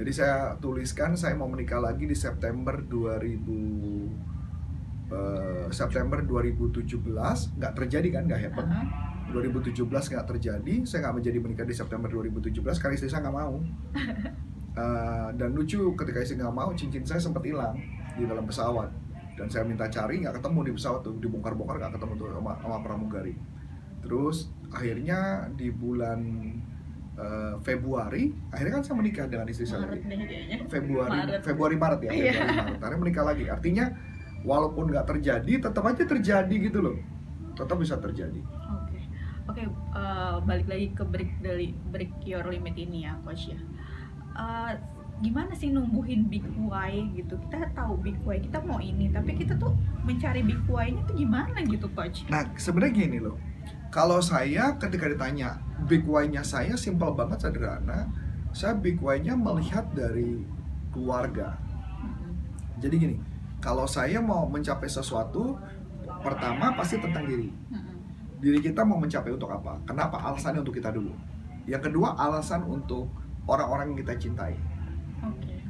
Jadi 0.00 0.16
saya 0.16 0.56
tuliskan 0.56 1.12
saya 1.12 1.36
mau 1.36 1.44
menikah 1.44 1.76
lagi 1.76 2.08
di 2.08 2.16
September 2.16 2.80
2000 2.80 5.12
eh, 5.12 5.68
September 5.68 6.24
2017 6.24 7.60
nggak 7.60 7.72
terjadi 7.76 8.08
kan 8.08 8.24
nggak 8.24 8.40
happen. 8.48 8.64
Aha. 8.64 9.28
2017 9.28 9.84
nggak 9.84 10.24
terjadi. 10.24 10.74
Saya 10.88 11.04
nggak 11.04 11.16
menjadi 11.20 11.38
menikah 11.44 11.68
di 11.68 11.76
September 11.76 12.08
2017 12.08 12.80
karena 12.80 12.96
istri 12.96 13.12
saya 13.12 13.28
nggak 13.28 13.36
mau. 13.36 13.60
Eh, 14.70 15.28
dan 15.34 15.50
lucu 15.50 15.82
ketika 15.98 16.22
istri 16.22 16.38
nggak 16.38 16.54
mau 16.54 16.70
cincin 16.78 17.02
saya 17.02 17.18
sempat 17.18 17.42
hilang 17.42 17.74
di 18.14 18.22
dalam 18.22 18.46
pesawat. 18.46 18.86
Dan 19.34 19.50
saya 19.50 19.66
minta 19.66 19.90
cari 19.90 20.22
nggak 20.22 20.38
ketemu 20.38 20.70
di 20.70 20.72
pesawat 20.78 21.02
tuh 21.02 21.18
dibongkar-bongkar 21.18 21.82
nggak 21.82 21.98
ketemu 21.98 22.12
tuh 22.14 22.38
sama, 22.38 22.54
sama 22.62 22.78
pramugari. 22.78 23.34
Terus 23.98 24.46
akhirnya 24.70 25.50
di 25.58 25.74
bulan 25.74 26.22
eh, 27.20 27.54
Februari 27.60 28.32
akhirnya 28.48 28.72
kan 28.74 28.82
saya 28.82 28.96
menikah 28.96 29.24
dengan 29.24 29.46
istri 29.46 29.64
saya 29.64 29.84
Maret 29.84 29.92
lagi 29.92 30.08
deh 30.08 30.18
kayaknya. 30.24 30.56
Februari 30.66 31.10
Maret. 31.14 31.40
Februari 31.42 31.76
Maret 31.76 32.00
ya 32.00 32.10
Iya. 32.10 32.32
Februari 32.32 32.48
Maret 32.56 32.80
akhirnya 32.80 33.00
menikah 33.00 33.24
lagi 33.24 33.44
artinya 33.46 33.84
walaupun 34.40 34.84
nggak 34.88 35.06
terjadi 35.06 35.52
tetap 35.60 35.84
aja 35.84 36.02
terjadi 36.02 36.54
gitu 36.56 36.80
loh 36.80 36.96
tetap 37.52 37.76
bisa 37.76 37.94
terjadi 37.94 38.40
Oke, 38.72 38.98
oke. 39.46 39.62
eh, 39.92 40.36
balik 40.42 40.66
lagi 40.66 40.86
ke 40.90 41.04
break 41.04 41.30
dari 41.38 41.76
break 41.90 42.12
your 42.22 42.46
limit 42.46 42.72
ini 42.74 43.04
ya, 43.04 43.18
coach 43.20 43.52
ya. 43.52 43.60
Eh, 44.32 44.72
gimana 45.20 45.52
sih 45.52 45.68
numbuhin 45.68 46.24
big 46.24 46.40
why 46.56 46.88
gitu? 47.12 47.36
Kita 47.44 47.68
tahu 47.70 47.98
big 47.98 48.16
why 48.22 48.40
kita 48.40 48.62
mau 48.62 48.80
ini, 48.80 49.10
tapi 49.10 49.36
kita 49.36 49.52
tuh 49.54 49.76
mencari 50.00 50.40
big 50.40 50.64
why-nya 50.64 51.04
tuh 51.04 51.12
gimana 51.14 51.60
gitu, 51.60 51.90
coach? 51.92 52.24
Nah, 52.26 52.48
sebenarnya 52.56 52.94
gini 52.96 53.18
loh. 53.20 53.36
Kalau 53.90 54.22
saya 54.22 54.78
ketika 54.78 55.04
ditanya 55.04 55.60
big 55.86 56.04
why-nya 56.04 56.42
saya 56.44 56.74
simpel 56.74 57.14
banget 57.14 57.44
sederhana. 57.44 58.10
Saya 58.50 58.74
big 58.74 58.98
why-nya 58.98 59.38
melihat 59.38 59.86
dari 59.94 60.42
keluarga. 60.90 61.54
Mm-mm. 62.02 62.32
Jadi 62.82 62.94
gini, 62.98 63.16
kalau 63.62 63.86
saya 63.86 64.18
mau 64.18 64.48
mencapai 64.50 64.90
sesuatu, 64.90 65.54
pertama 66.20 66.74
pasti 66.74 66.98
tentang 66.98 67.24
diri. 67.24 67.48
Mm-mm. 67.48 67.96
Diri 68.42 68.58
kita 68.58 68.82
mau 68.82 68.98
mencapai 68.98 69.30
untuk 69.30 69.52
apa? 69.52 69.78
Kenapa? 69.86 70.18
Alasannya 70.18 70.66
untuk 70.66 70.74
kita 70.74 70.90
dulu. 70.90 71.14
Yang 71.68 71.92
kedua, 71.92 72.18
alasan 72.18 72.66
untuk 72.66 73.06
orang-orang 73.46 73.94
yang 73.94 73.98
kita 74.02 74.14
cintai. 74.18 74.54
Oke. 75.22 75.60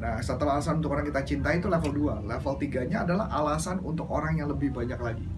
Nah, 0.00 0.16
setelah 0.20 0.60
alasan 0.60 0.80
untuk 0.80 0.94
orang 0.94 1.04
yang 1.04 1.12
kita 1.16 1.24
cintai 1.26 1.60
itu 1.60 1.68
level 1.68 1.92
2. 1.92 2.28
Level 2.28 2.54
3-nya 2.56 3.04
adalah 3.04 3.26
alasan 3.28 3.80
untuk 3.82 4.06
orang 4.08 4.38
yang 4.38 4.48
lebih 4.48 4.72
banyak 4.72 5.00
lagi. 5.00 5.28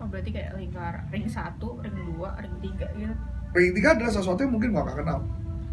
Oh 0.00 0.08
berarti 0.08 0.32
kayak 0.32 0.56
lingkar 0.56 1.04
ring 1.12 1.28
satu, 1.28 1.76
ring 1.84 1.92
dua, 2.08 2.32
ring 2.40 2.56
tiga 2.64 2.88
gitu. 2.96 3.14
Ring 3.50 3.74
3 3.74 3.98
adalah 3.98 4.12
sesuatu 4.14 4.40
yang 4.46 4.54
mungkin 4.54 4.70
gak 4.70 4.94
kenal. 4.94 5.18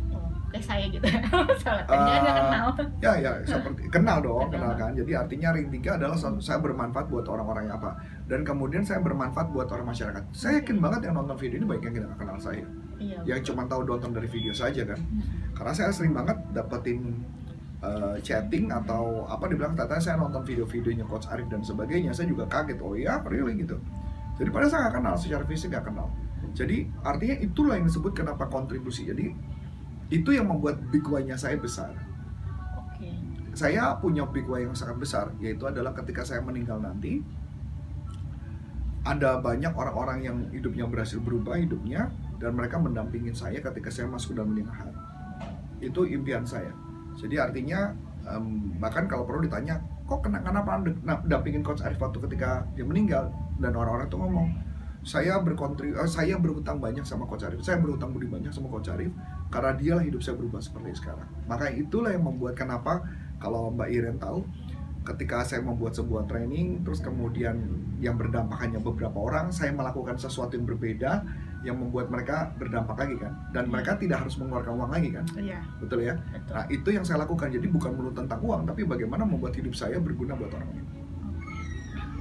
Oh, 0.10 0.26
kayak 0.50 0.66
saya 0.66 0.86
gitu. 0.90 1.06
Salah, 1.62 1.86
Eh, 1.86 2.18
nggak 2.26 2.36
kenal. 2.42 2.68
Ya, 2.98 3.14
ya, 3.22 3.32
seperti 3.46 3.86
kenal 3.94 4.18
dong, 4.18 4.50
Kenal. 4.50 4.74
kenal 4.74 4.82
kan. 4.82 4.92
Jadi 4.98 5.12
artinya 5.14 5.54
ring 5.54 5.70
3 5.70 6.02
adalah 6.02 6.18
saya 6.18 6.58
bermanfaat 6.58 7.06
buat 7.06 7.30
orang-orang 7.30 7.70
yang 7.70 7.78
apa. 7.78 8.02
Dan 8.26 8.42
kemudian 8.42 8.82
saya 8.82 8.98
bermanfaat 9.06 9.54
buat 9.54 9.70
orang 9.70 9.94
masyarakat. 9.94 10.24
Saya 10.34 10.66
yakin 10.66 10.82
banget 10.82 11.06
yang 11.06 11.22
nonton 11.22 11.38
video 11.38 11.62
ini 11.62 11.68
banyak 11.70 11.86
yang 11.86 11.96
tidak 12.02 12.18
kenal 12.18 12.38
saya. 12.42 12.66
Iya. 12.98 13.20
Yang 13.30 13.40
cuma 13.54 13.62
tahu 13.70 13.82
nonton 13.86 14.10
dari 14.10 14.26
video 14.26 14.54
saja 14.58 14.82
kan. 14.82 14.98
Mm-mm. 14.98 15.54
Karena 15.54 15.74
saya 15.78 15.94
sering 15.94 16.18
banget 16.18 16.38
dapetin 16.50 17.14
uh, 17.86 18.18
chatting 18.26 18.74
atau 18.74 19.30
apa 19.30 19.46
dibilang 19.46 19.78
katanya 19.78 20.02
saya 20.02 20.18
nonton 20.18 20.42
video-videonya 20.42 21.06
Coach 21.06 21.30
Arif 21.30 21.46
dan 21.46 21.62
sebagainya. 21.62 22.10
Saya 22.10 22.26
juga 22.26 22.50
kaget, 22.50 22.82
oh 22.82 22.98
iya, 22.98 23.22
really 23.30 23.54
gitu. 23.62 23.78
Jadi 24.38 24.50
padahal 24.54 24.70
saya 24.70 24.82
nggak 24.88 24.96
kenal, 25.02 25.16
secara 25.18 25.44
fisik 25.50 25.70
nggak 25.74 25.86
kenal. 25.90 26.08
Jadi 26.54 26.90
artinya 27.02 27.36
itulah 27.42 27.76
yang 27.78 27.86
disebut 27.90 28.14
kenapa 28.14 28.46
kontribusi. 28.50 29.06
Jadi 29.10 29.34
itu 30.08 30.30
yang 30.32 30.48
membuat 30.48 30.80
big 30.88 31.04
why-nya 31.04 31.36
saya 31.36 31.60
besar 31.60 31.92
Oke. 32.80 33.12
saya 33.52 33.92
punya 34.00 34.24
big 34.24 34.48
why 34.48 34.64
yang 34.64 34.76
sangat 34.76 34.98
besar 35.04 35.26
yaitu 35.44 35.68
adalah 35.68 35.92
ketika 35.92 36.24
saya 36.24 36.40
meninggal 36.40 36.80
nanti 36.80 37.20
ada 39.08 39.40
banyak 39.40 39.72
orang-orang 39.72 40.20
yang 40.24 40.38
hidupnya 40.52 40.84
berhasil 40.88 41.20
berubah 41.20 41.60
hidupnya 41.60 42.12
dan 42.40 42.56
mereka 42.56 42.76
mendampingin 42.80 43.36
saya 43.36 43.60
ketika 43.60 43.92
saya 43.92 44.08
masuk 44.08 44.36
dalam 44.36 44.56
nikahan 44.56 44.92
itu 45.84 46.08
impian 46.08 46.48
saya 46.48 46.72
jadi 47.20 47.52
artinya 47.52 47.92
em, 48.28 48.76
bahkan 48.80 49.12
kalau 49.12 49.28
perlu 49.28 49.44
ditanya 49.44 49.80
kok 50.08 50.24
kena 50.24 50.40
kenapa 50.40 50.80
anda 50.80 50.92
dampingin 51.28 51.64
coach 51.64 51.84
Arif 51.84 52.00
waktu 52.00 52.20
ketika 52.24 52.64
dia 52.80 52.88
meninggal 52.88 53.28
dan 53.58 53.74
orang-orang 53.74 54.08
tuh 54.10 54.22
ngomong 54.22 54.48
saya 55.08 55.40
berkontri 55.40 55.96
eh, 55.96 56.10
saya 56.10 56.36
berhutang 56.36 56.84
banyak 56.84 57.08
sama 57.08 57.24
coach 57.24 57.48
Arif. 57.48 57.64
Saya 57.64 57.80
berhutang 57.80 58.12
budi 58.12 58.28
banyak 58.28 58.52
sama 58.52 58.68
coach 58.68 58.92
Arif 58.92 59.16
karena 59.48 59.72
dialah 59.72 60.04
hidup 60.04 60.20
saya 60.20 60.36
berubah 60.36 60.60
seperti 60.60 61.00
sekarang. 61.00 61.28
Maka 61.48 61.72
itulah 61.72 62.12
yang 62.12 62.28
membuat 62.28 62.60
kenapa 62.60 63.08
kalau 63.40 63.72
Mbak 63.72 63.90
Iren 63.96 64.20
tahu 64.20 64.44
ketika 65.08 65.48
saya 65.48 65.64
membuat 65.64 65.96
sebuah 65.96 66.28
training 66.28 66.84
terus 66.84 67.00
kemudian 67.00 67.56
yang 68.04 68.20
berdampak 68.20 68.60
hanya 68.60 68.84
beberapa 68.84 69.16
orang 69.16 69.56
saya 69.56 69.72
melakukan 69.72 70.20
sesuatu 70.20 70.60
yang 70.60 70.68
berbeda 70.68 71.24
yang 71.64 71.80
membuat 71.80 72.12
mereka 72.12 72.52
berdampak 72.60 73.00
lagi 73.00 73.16
kan? 73.16 73.32
Dan 73.56 73.72
mereka 73.72 73.96
tidak 73.96 74.28
harus 74.28 74.36
mengeluarkan 74.36 74.76
uang 74.76 74.92
lagi 74.92 75.10
kan? 75.16 75.26
Iya, 75.40 75.60
betul 75.80 76.04
ya? 76.04 76.20
Betul. 76.20 76.52
nah 76.52 76.66
itu 76.68 76.90
yang 76.92 77.08
saya 77.08 77.24
lakukan. 77.24 77.48
Jadi 77.48 77.68
bukan 77.72 77.96
melulu 77.96 78.12
tentang 78.12 78.44
uang 78.44 78.68
tapi 78.68 78.84
bagaimana 78.84 79.24
membuat 79.24 79.56
hidup 79.56 79.72
saya 79.72 80.04
berguna 80.04 80.36
buat 80.36 80.52
orang 80.52 80.68
lain 80.76 80.97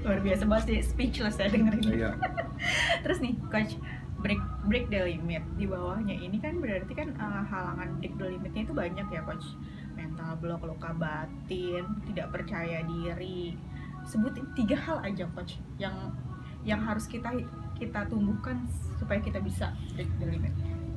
Luar 0.06 0.22
biasa 0.22 0.46
banget 0.46 0.64
sih, 0.70 0.78
speechless 0.94 1.36
ya 1.42 1.50
dengerin. 1.50 1.82
Iya. 1.82 2.10
Terus 3.02 3.18
nih, 3.18 3.34
coach, 3.50 3.74
break 4.22 4.38
break 4.70 4.86
the 4.86 5.02
limit 5.02 5.42
di 5.58 5.66
bawahnya 5.66 6.14
ini 6.14 6.38
kan 6.38 6.62
berarti 6.62 6.94
kan 6.94 7.10
uh, 7.18 7.42
halangan 7.42 7.98
break 7.98 8.14
the 8.14 8.26
limitnya 8.30 8.62
itu 8.62 8.74
banyak 8.74 9.06
ya, 9.10 9.20
coach. 9.26 9.58
Mental 9.98 10.38
block, 10.38 10.62
luka 10.62 10.94
batin, 10.94 11.84
tidak 12.06 12.30
percaya 12.30 12.86
diri. 12.86 13.58
Sebutin 14.06 14.46
tiga 14.54 14.78
hal 14.78 15.02
aja, 15.02 15.26
coach, 15.34 15.58
yang 15.82 16.14
yang 16.62 16.78
harus 16.78 17.10
kita 17.10 17.34
kita 17.74 18.06
tumbuhkan 18.06 18.62
supaya 19.02 19.18
kita 19.18 19.42
bisa 19.42 19.74
break 19.98 20.10
the 20.22 20.26
limit. 20.30 20.54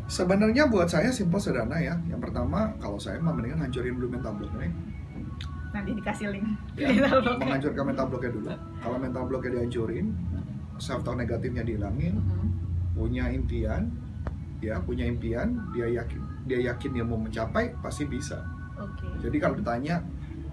Sebenarnya 0.10 0.66
buat 0.70 0.90
saya 0.90 1.10
simpel 1.10 1.42
sederhana 1.42 1.82
ya. 1.82 1.98
Yang 2.10 2.30
pertama, 2.30 2.74
kalau 2.78 3.02
saya 3.02 3.18
mendingan 3.22 3.62
hancurin 3.66 3.98
dulu 3.98 4.18
mental 4.18 4.38
block 4.38 4.54
nih. 4.58 4.74
Nanti 5.70 5.92
dikasih 5.94 6.28
link. 6.34 6.48
Ya, 6.76 6.90
menghancurkan 7.40 7.84
mental 7.86 8.06
blocknya 8.10 8.32
dulu. 8.34 8.48
Kalau 8.82 8.98
mental 8.98 9.24
blocknya 9.30 9.52
dihancurin, 9.62 10.08
self 10.82 11.06
talk 11.06 11.16
negatifnya 11.16 11.62
dihilangin, 11.62 12.18
Mhm. 12.18 12.48
punya 12.98 13.30
impian, 13.30 13.92
ya 14.60 14.82
punya 14.82 15.06
impian, 15.06 15.56
dia 15.72 15.88
yakin 15.88 16.22
dia 16.50 16.60
yakin 16.74 16.90
dia 16.92 17.06
mau 17.06 17.22
mencapai 17.22 17.78
pasti 17.80 18.10
bisa. 18.10 18.42
Oke. 18.82 19.06
Jadi 19.22 19.38
kalau 19.38 19.56
ditanya, 19.60 20.02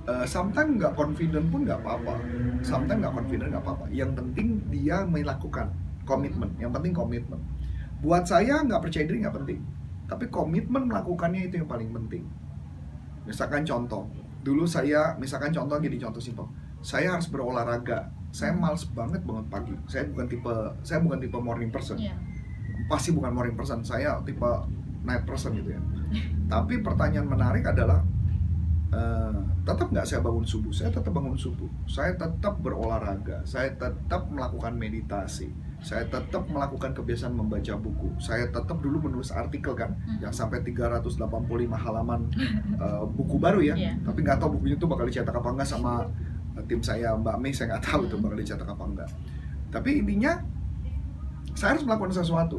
eh, 0.05 0.27
sometimes 0.29 0.77
nggak 0.77 0.93
confident 0.93 1.47
pun 1.49 1.65
nggak 1.65 1.81
apa-apa, 1.81 2.21
sometimes 2.61 3.01
nggak 3.01 3.15
confident 3.17 3.49
nggak 3.57 3.65
apa-apa. 3.65 3.85
Yang 3.89 4.11
penting 4.21 4.49
dia 4.69 5.07
melakukan 5.09 5.73
komitmen. 6.05 6.53
Yang 6.61 6.77
penting 6.77 6.93
komitmen. 6.93 7.41
Buat 8.05 8.29
saya 8.29 8.61
nggak 8.61 8.85
percaya 8.85 9.09
diri 9.09 9.25
nggak 9.25 9.37
penting, 9.43 9.61
tapi 10.05 10.29
komitmen 10.29 10.85
melakukannya 10.85 11.49
itu 11.49 11.65
yang 11.65 11.71
paling 11.71 11.89
penting. 11.89 12.29
Misalkan 13.25 13.65
contoh, 13.65 14.05
dulu 14.47 14.63
saya, 14.63 15.19
misalkan 15.19 15.51
contoh 15.51 15.75
gini 15.83 15.99
contoh 15.99 16.23
simpel, 16.23 16.47
saya 16.79 17.19
harus 17.19 17.27
berolahraga. 17.27 18.15
Saya 18.31 18.55
males 18.55 18.87
banget 18.95 19.27
banget 19.27 19.47
pagi. 19.51 19.75
Saya 19.91 20.07
bukan 20.07 20.27
tipe, 20.31 20.55
saya 20.87 21.03
bukan 21.03 21.19
tipe 21.19 21.39
morning 21.43 21.75
person. 21.75 21.99
Iya. 21.99 22.15
pasti 22.87 23.11
bukan 23.11 23.35
morning 23.35 23.59
person. 23.59 23.83
Saya 23.83 24.23
tipe 24.23 24.47
night 25.03 25.27
person 25.27 25.59
gitu 25.59 25.75
ya. 25.75 25.83
Tapi 26.53 26.79
pertanyaan 26.79 27.27
menarik 27.27 27.67
adalah 27.67 28.07
eh, 28.95 29.39
tetap 29.67 29.91
nggak 29.91 30.07
saya 30.07 30.23
bangun 30.23 30.47
subuh? 30.47 30.71
Saya 30.71 30.95
tetap 30.95 31.11
bangun 31.11 31.35
subuh. 31.35 31.67
Saya 31.91 32.15
tetap 32.15 32.63
berolahraga. 32.63 33.43
Saya 33.43 33.75
tetap 33.75 34.31
melakukan 34.31 34.79
meditasi 34.79 35.51
saya 35.81 36.03
tetap 36.05 36.49
melakukan 36.49 36.91
kebiasaan 36.93 37.33
membaca 37.33 37.77
buku. 37.77 38.09
Saya 38.17 38.49
tetap 38.49 38.81
dulu 38.81 39.03
menulis 39.03 39.31
artikel 39.31 39.73
kan 39.73 39.93
Hmm. 39.95 40.19
yang 40.21 40.33
sampai 40.33 40.61
385 40.61 41.17
halaman 41.77 42.27
eh, 42.77 43.05
buku 43.07 43.37
baru 43.37 43.61
ya. 43.61 43.75
Iya. 43.75 43.93
tapi 44.03 44.21
nggak 44.21 44.39
tahu 44.39 44.59
bukunya 44.59 44.77
tuh 44.77 44.89
bakal 44.89 45.05
dicetak 45.05 45.33
apa 45.33 45.49
enggak 45.49 45.69
sama 45.69 46.05
eh, 46.55 46.65
tim 46.65 46.81
saya 46.81 47.13
Mbak 47.15 47.37
Mei 47.39 47.53
saya 47.53 47.77
nggak 47.77 47.85
tahu 47.85 48.01
itu 48.05 48.17
Hmm. 48.17 48.25
bakal 48.25 48.37
dicetak 48.37 48.69
apa 48.69 48.85
enggak 48.85 49.11
tapi 49.67 49.91
intinya 50.01 50.33
saya 51.53 51.73
harus 51.73 51.85
melakukan 51.85 52.13
sesuatu. 52.15 52.59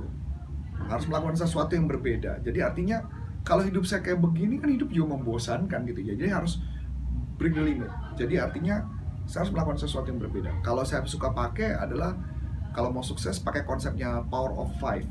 Harus 0.87 1.05
melakukan 1.05 1.35
sesuatu 1.35 1.73
yang 1.73 1.85
berbeda. 1.85 2.39
Jadi 2.41 2.59
artinya 2.61 3.01
kalau 3.41 3.61
hidup 3.61 3.83
saya 3.83 4.01
kayak 4.01 4.17
begini 4.19 4.57
kan 4.57 4.69
hidup 4.69 4.89
juga 4.89 5.13
membosankan 5.13 5.85
gitu 5.85 6.01
ya. 6.01 6.13
Jadi 6.13 6.29
harus 6.29 6.61
break 7.35 7.53
the 7.53 7.63
limit. 7.63 7.89
Jadi 8.15 8.37
artinya 8.37 8.81
saya 9.25 9.45
harus 9.45 9.53
melakukan 9.53 9.77
sesuatu 9.77 10.07
yang 10.07 10.17
berbeda. 10.17 10.49
Kalau 10.61 10.81
saya 10.81 11.03
suka 11.05 11.29
pakai 11.29 11.75
adalah 11.75 12.15
kalau 12.77 12.93
mau 12.93 13.01
sukses 13.01 13.41
pakai 13.41 13.65
konsepnya 13.65 14.21
power 14.29 14.53
of 14.53 14.69
five. 14.77 15.01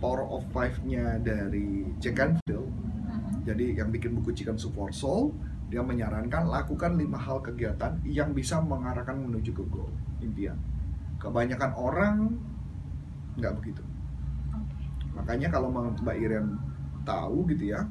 Power 0.00 0.24
of 0.24 0.40
five 0.56 0.72
nya 0.88 1.20
dari 1.20 1.84
Jack 2.00 2.16
Canfield. 2.16 2.64
Mhm. 2.64 3.44
jadi 3.44 3.64
yang 3.80 3.88
bikin 3.92 4.16
buku 4.16 4.32
Chicken 4.32 4.56
Soup 4.56 4.72
for 4.72 4.88
Soul 4.92 5.36
dia 5.68 5.84
menyarankan 5.84 6.48
lakukan 6.48 6.96
lima 6.96 7.20
hal 7.20 7.44
kegiatan 7.44 8.00
yang 8.04 8.32
bisa 8.32 8.60
mengarahkan 8.60 9.20
menuju 9.20 9.52
ke 9.52 9.64
goal 9.68 9.92
impian. 10.24 10.56
Kebanyakan 11.20 11.72
orang 11.76 12.16
nggak 13.36 13.52
begitu. 13.60 13.84
Makanya 15.12 15.48
kalau 15.52 15.68
Mbak 15.72 16.16
Iren 16.20 16.56
tahu 17.04 17.48
gitu 17.52 17.72
ya 17.76 17.84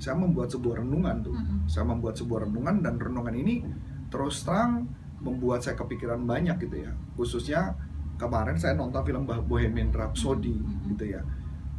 saya 0.00 0.16
membuat 0.16 0.48
sebuah 0.52 0.80
renungan 0.84 1.16
tuh. 1.20 1.36
Mhm. 1.36 1.68
saya 1.68 1.84
membuat 1.88 2.16
sebuah 2.16 2.48
renungan 2.48 2.80
dan 2.84 2.96
renungan 2.96 3.36
ini 3.36 3.64
terus 4.08 4.44
terang 4.44 4.88
membuat 5.20 5.60
saya 5.60 5.74
kepikiran 5.74 6.20
banyak 6.20 6.56
gitu 6.60 6.80
ya 6.80 6.92
khususnya 7.14 7.76
kemarin 8.16 8.54
saya 8.54 8.72
nonton 8.74 9.00
film 9.02 9.22
Bohemian 9.24 9.88
Rhapsody 9.90 10.52
Mhm. 10.52 10.90
gitu 10.90 11.06
ya 11.10 11.22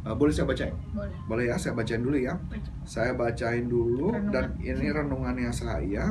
Eh, 0.02 0.10
boleh 0.10 0.30
saya 0.30 0.42
bacain 0.44 0.74
Boleh. 0.90 1.14
boleh 1.24 1.44
ya 1.46 1.54
saya 1.54 1.72
bacain 1.72 2.02
dulu 2.02 2.18
ya 2.18 2.34
Baca. 2.34 2.70
saya 2.82 3.14
bacain 3.14 3.64
dulu 3.64 4.10
Renungan. 4.10 4.34
dan 4.34 4.44
ini 4.58 4.90
renungannya 4.90 5.46
saya 5.48 6.10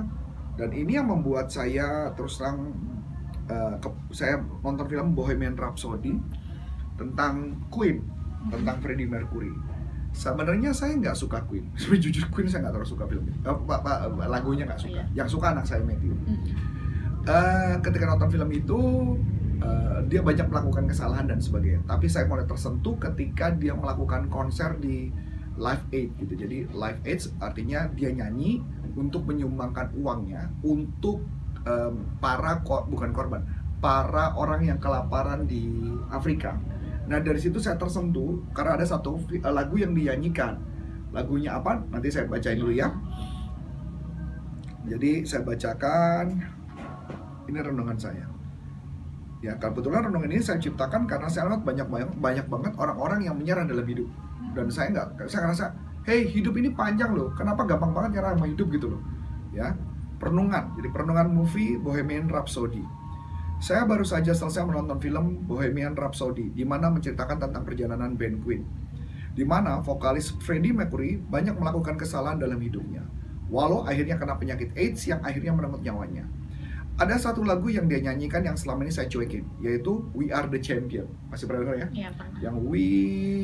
dan 0.54 0.70
ini 0.72 0.96
yang 0.96 1.12
membuat 1.12 1.48
saya 1.48 2.08
terus 2.14 2.40
terang 2.40 2.72
eh, 3.46 3.76
ke- 3.78 4.00
saya 4.10 4.40
nonton 4.58 4.88
film 4.88 5.12
Bohemian 5.12 5.54
Rhapsody 5.54 6.16
tentang 6.96 7.60
Queen 7.68 8.00
tentang 8.48 8.80
Freddie 8.80 9.06
Mercury. 9.06 9.52
Sebenarnya 10.12 10.72
saya 10.72 10.96
nggak 10.96 11.14
suka 11.14 11.44
Queen. 11.44 11.68
Sebenarnya 11.76 12.04
jujur 12.06 12.26
Queen 12.30 12.48
saya 12.48 12.64
nggak 12.64 12.74
terlalu 12.74 12.90
suka 12.90 13.04
filmnya. 13.06 13.36
Eh, 13.38 13.56
pak, 13.62 13.80
pak, 13.82 13.98
lagunya 14.26 14.64
nggak 14.66 14.80
suka. 14.80 15.04
Iya. 15.04 15.04
Yang 15.18 15.30
suka 15.30 15.52
anak 15.52 15.64
saya 15.64 15.84
Matthew. 15.84 16.16
Mm. 16.16 16.40
Eh, 17.22 17.74
ketika 17.86 18.10
nonton 18.10 18.34
film 18.34 18.50
itu 18.50 18.80
eh, 19.62 20.00
dia 20.10 20.26
banyak 20.26 20.50
melakukan 20.50 20.90
kesalahan 20.90 21.30
dan 21.30 21.38
sebagainya. 21.38 21.86
Tapi 21.86 22.10
saya 22.10 22.26
mulai 22.26 22.50
tersentuh 22.50 22.98
ketika 22.98 23.54
dia 23.54 23.78
melakukan 23.78 24.26
konser 24.28 24.74
di 24.82 25.14
Live 25.54 25.86
Aid 25.94 26.10
gitu. 26.18 26.34
Jadi 26.34 26.66
Live 26.74 27.02
Aid 27.06 27.20
artinya 27.38 27.86
dia 27.94 28.10
nyanyi 28.10 28.66
untuk 28.98 29.30
menyumbangkan 29.30 29.94
uangnya 29.94 30.50
untuk 30.66 31.22
em, 31.62 32.18
para 32.18 32.66
ko- 32.66 32.90
bukan 32.90 33.14
korban, 33.14 33.46
para 33.78 34.34
orang 34.34 34.66
yang 34.66 34.80
kelaparan 34.82 35.46
di 35.46 35.70
Afrika. 36.10 36.58
Nah 37.06 37.22
dari 37.22 37.38
situ 37.38 37.62
saya 37.62 37.78
tersentuh 37.78 38.42
karena 38.58 38.82
ada 38.82 38.86
satu 38.90 39.22
eh, 39.30 39.46
lagu 39.54 39.78
yang 39.78 39.94
dinyanyikan. 39.94 40.58
Lagunya 41.14 41.60
apa? 41.60 41.86
Nanti 41.94 42.10
saya 42.10 42.26
bacain 42.26 42.58
dulu 42.58 42.74
ya. 42.74 42.90
Jadi 44.90 45.22
saya 45.30 45.46
bacakan 45.46 46.42
ini 47.50 47.60
renungan 47.62 47.98
saya. 47.98 48.26
Ya, 49.42 49.58
kebetulan 49.58 50.06
renungan 50.06 50.30
ini 50.30 50.42
saya 50.46 50.62
ciptakan 50.62 51.10
karena 51.10 51.26
saya 51.26 51.50
lihat 51.50 51.66
banyak 51.66 51.90
banyak 51.90 52.10
banyak 52.22 52.46
banget 52.46 52.74
orang-orang 52.78 53.26
yang 53.26 53.34
menyerah 53.34 53.66
dalam 53.66 53.86
hidup. 53.86 54.06
Dan 54.54 54.70
saya 54.70 54.94
nggak, 54.94 55.26
saya 55.26 55.50
ngerasa, 55.50 55.66
hey 56.06 56.30
hidup 56.30 56.54
ini 56.62 56.70
panjang 56.70 57.10
loh, 57.10 57.34
kenapa 57.34 57.66
gampang 57.66 57.90
banget 57.90 58.22
nyerah 58.22 58.38
sama 58.38 58.46
hidup 58.46 58.68
gitu 58.70 58.94
loh. 58.94 59.02
Ya, 59.50 59.74
perenungan. 60.22 60.78
Jadi 60.78 60.88
perenungan 60.94 61.28
movie 61.34 61.82
Bohemian 61.82 62.30
Rhapsody. 62.30 62.86
Saya 63.62 63.86
baru 63.86 64.06
saja 64.06 64.34
selesai 64.34 64.66
menonton 64.66 64.98
film 65.02 65.46
Bohemian 65.46 65.98
Rhapsody, 65.98 66.54
di 66.54 66.66
mana 66.66 66.90
menceritakan 66.94 67.42
tentang 67.50 67.66
perjalanan 67.66 68.14
band 68.14 68.42
Queen. 68.46 68.62
Di 69.34 69.46
mana 69.46 69.82
vokalis 69.82 70.34
Freddie 70.38 70.74
Mercury 70.74 71.18
banyak 71.18 71.58
melakukan 71.58 71.98
kesalahan 71.98 72.38
dalam 72.38 72.62
hidupnya. 72.62 73.06
Walau 73.50 73.86
akhirnya 73.86 74.18
kena 74.18 74.38
penyakit 74.38 74.74
AIDS 74.78 75.06
yang 75.06 75.22
akhirnya 75.22 75.54
merenggut 75.54 75.82
nyawanya. 75.82 76.26
Ada 77.02 77.18
satu 77.18 77.42
lagu 77.42 77.66
yang 77.66 77.90
dia 77.90 77.98
nyanyikan 77.98 78.46
yang 78.46 78.54
selama 78.54 78.86
ini 78.86 78.94
saya 78.94 79.10
cuekin, 79.10 79.42
yaitu 79.58 80.06
We 80.14 80.30
Are 80.30 80.46
The 80.46 80.62
Champion. 80.62 81.10
Masih 81.34 81.50
pernah 81.50 81.66
dengar 81.66 81.78
ya? 81.82 81.88
Iya 81.90 82.10
pernah. 82.14 82.38
Yang 82.38 82.58
We 82.62 82.88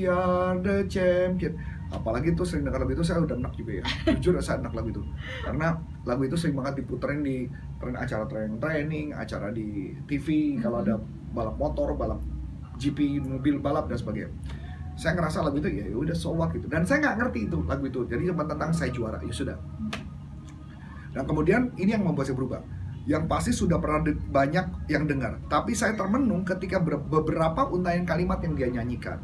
Are 0.06 0.56
The 0.62 0.78
Champion. 0.86 1.58
Apalagi 1.89 2.38
tuh 2.38 2.46
sering 2.46 2.70
dengar 2.70 2.86
lagu 2.86 2.93
itu 2.93 3.02
saya 3.02 3.17
udah 3.17 3.34
enak 3.34 3.58
juga 3.58 3.82
ya. 3.82 3.84
Jujur 4.22 4.38
saya 4.46 4.62
enak 4.62 4.78
lagu 4.78 4.93
itu. 4.93 5.02
Karena 5.41 5.74
lagu 6.06 6.22
itu 6.30 6.38
sering 6.38 6.54
banget 6.54 6.86
diputerin 6.86 7.26
di 7.26 7.50
acara 7.98 8.30
training 8.30 8.62
training, 8.62 9.08
acara 9.17 9.50
di 9.50 9.98
TV 10.06 10.62
kalau 10.62 10.86
ada 10.86 11.02
balap 11.34 11.58
motor, 11.58 11.98
balap 11.98 12.22
GP 12.78 13.26
mobil 13.26 13.58
balap 13.58 13.89
dan 13.89 13.98
sebagainya. 13.98 14.30
Saya 14.93 15.17
ngerasa 15.17 15.41
lagu 15.41 15.58
itu 15.58 15.70
ya 15.74 15.89
udah 15.98 16.13
so 16.13 16.30
what 16.30 16.54
gitu. 16.54 16.70
Dan 16.70 16.86
saya 16.86 17.02
nggak 17.02 17.26
ngerti 17.26 17.50
itu 17.50 17.58
lagu 17.65 17.89
itu. 17.89 18.06
Jadi 18.06 18.30
cuma 18.30 18.46
tentang 18.46 18.70
saya 18.70 18.93
juara, 18.93 19.17
ya 19.26 19.34
sudah. 19.34 19.58
Dan 21.10 21.26
kemudian 21.26 21.74
ini 21.82 21.98
yang 21.98 22.06
membuat 22.06 22.30
saya 22.30 22.38
berubah. 22.38 22.62
Yang 23.08 23.24
pasti 23.32 23.52
sudah 23.56 23.80
pernah 23.80 24.04
banyak 24.12 24.91
yang 24.91 25.08
dengar. 25.08 25.39
Tapi 25.48 25.72
saya 25.72 25.96
termenung 25.96 26.43
ketika 26.43 26.84
ber- 26.84 27.00
beberapa 27.00 27.72
untayan 27.72 28.04
kalimat 28.04 28.43
yang 28.43 28.54
dia 28.54 28.67
nyanyikan. 28.67 29.17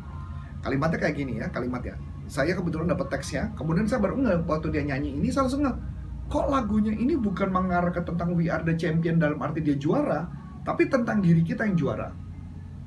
Kalimatnya 0.63 0.99
kayak 1.03 1.15
gini 1.19 1.43
ya, 1.43 1.51
kalimatnya. 1.51 1.99
Saya 2.31 2.55
kebetulan 2.55 2.87
dapat 2.87 3.11
teksnya, 3.11 3.51
kemudian 3.59 3.83
saya 3.83 3.99
baru 3.99 4.15
nggak 4.15 4.47
waktu 4.47 4.71
dia 4.71 4.87
nyanyi 4.87 5.19
ini 5.19 5.27
saya 5.27 5.45
langsung 5.45 5.67
nggak. 5.67 5.77
Kok 6.31 6.47
lagunya 6.47 6.95
ini 6.95 7.19
bukan 7.19 7.51
mengarah 7.51 7.91
ke 7.91 7.99
tentang 7.99 8.31
We 8.31 8.47
Are 8.47 8.63
The 8.63 8.79
Champion 8.79 9.19
dalam 9.19 9.43
arti 9.43 9.59
dia 9.59 9.75
juara, 9.75 10.31
tapi 10.63 10.87
tentang 10.87 11.19
diri 11.19 11.43
kita 11.43 11.67
yang 11.67 11.75
juara. 11.75 12.15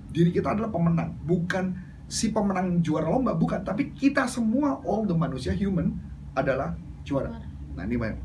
Diri 0.08 0.32
kita 0.32 0.56
adalah 0.56 0.72
pemenang, 0.72 1.12
bukan 1.28 1.76
si 2.08 2.32
pemenang 2.32 2.80
juara 2.80 3.12
lomba, 3.12 3.36
bukan. 3.36 3.60
Tapi 3.60 3.92
kita 3.92 4.24
semua, 4.24 4.80
all 4.88 5.04
the 5.04 5.12
manusia 5.12 5.52
human 5.52 5.92
adalah 6.32 6.72
juara. 7.04 7.36
Nah 7.76 7.84
ini 7.84 8.00
banyak. 8.00 8.20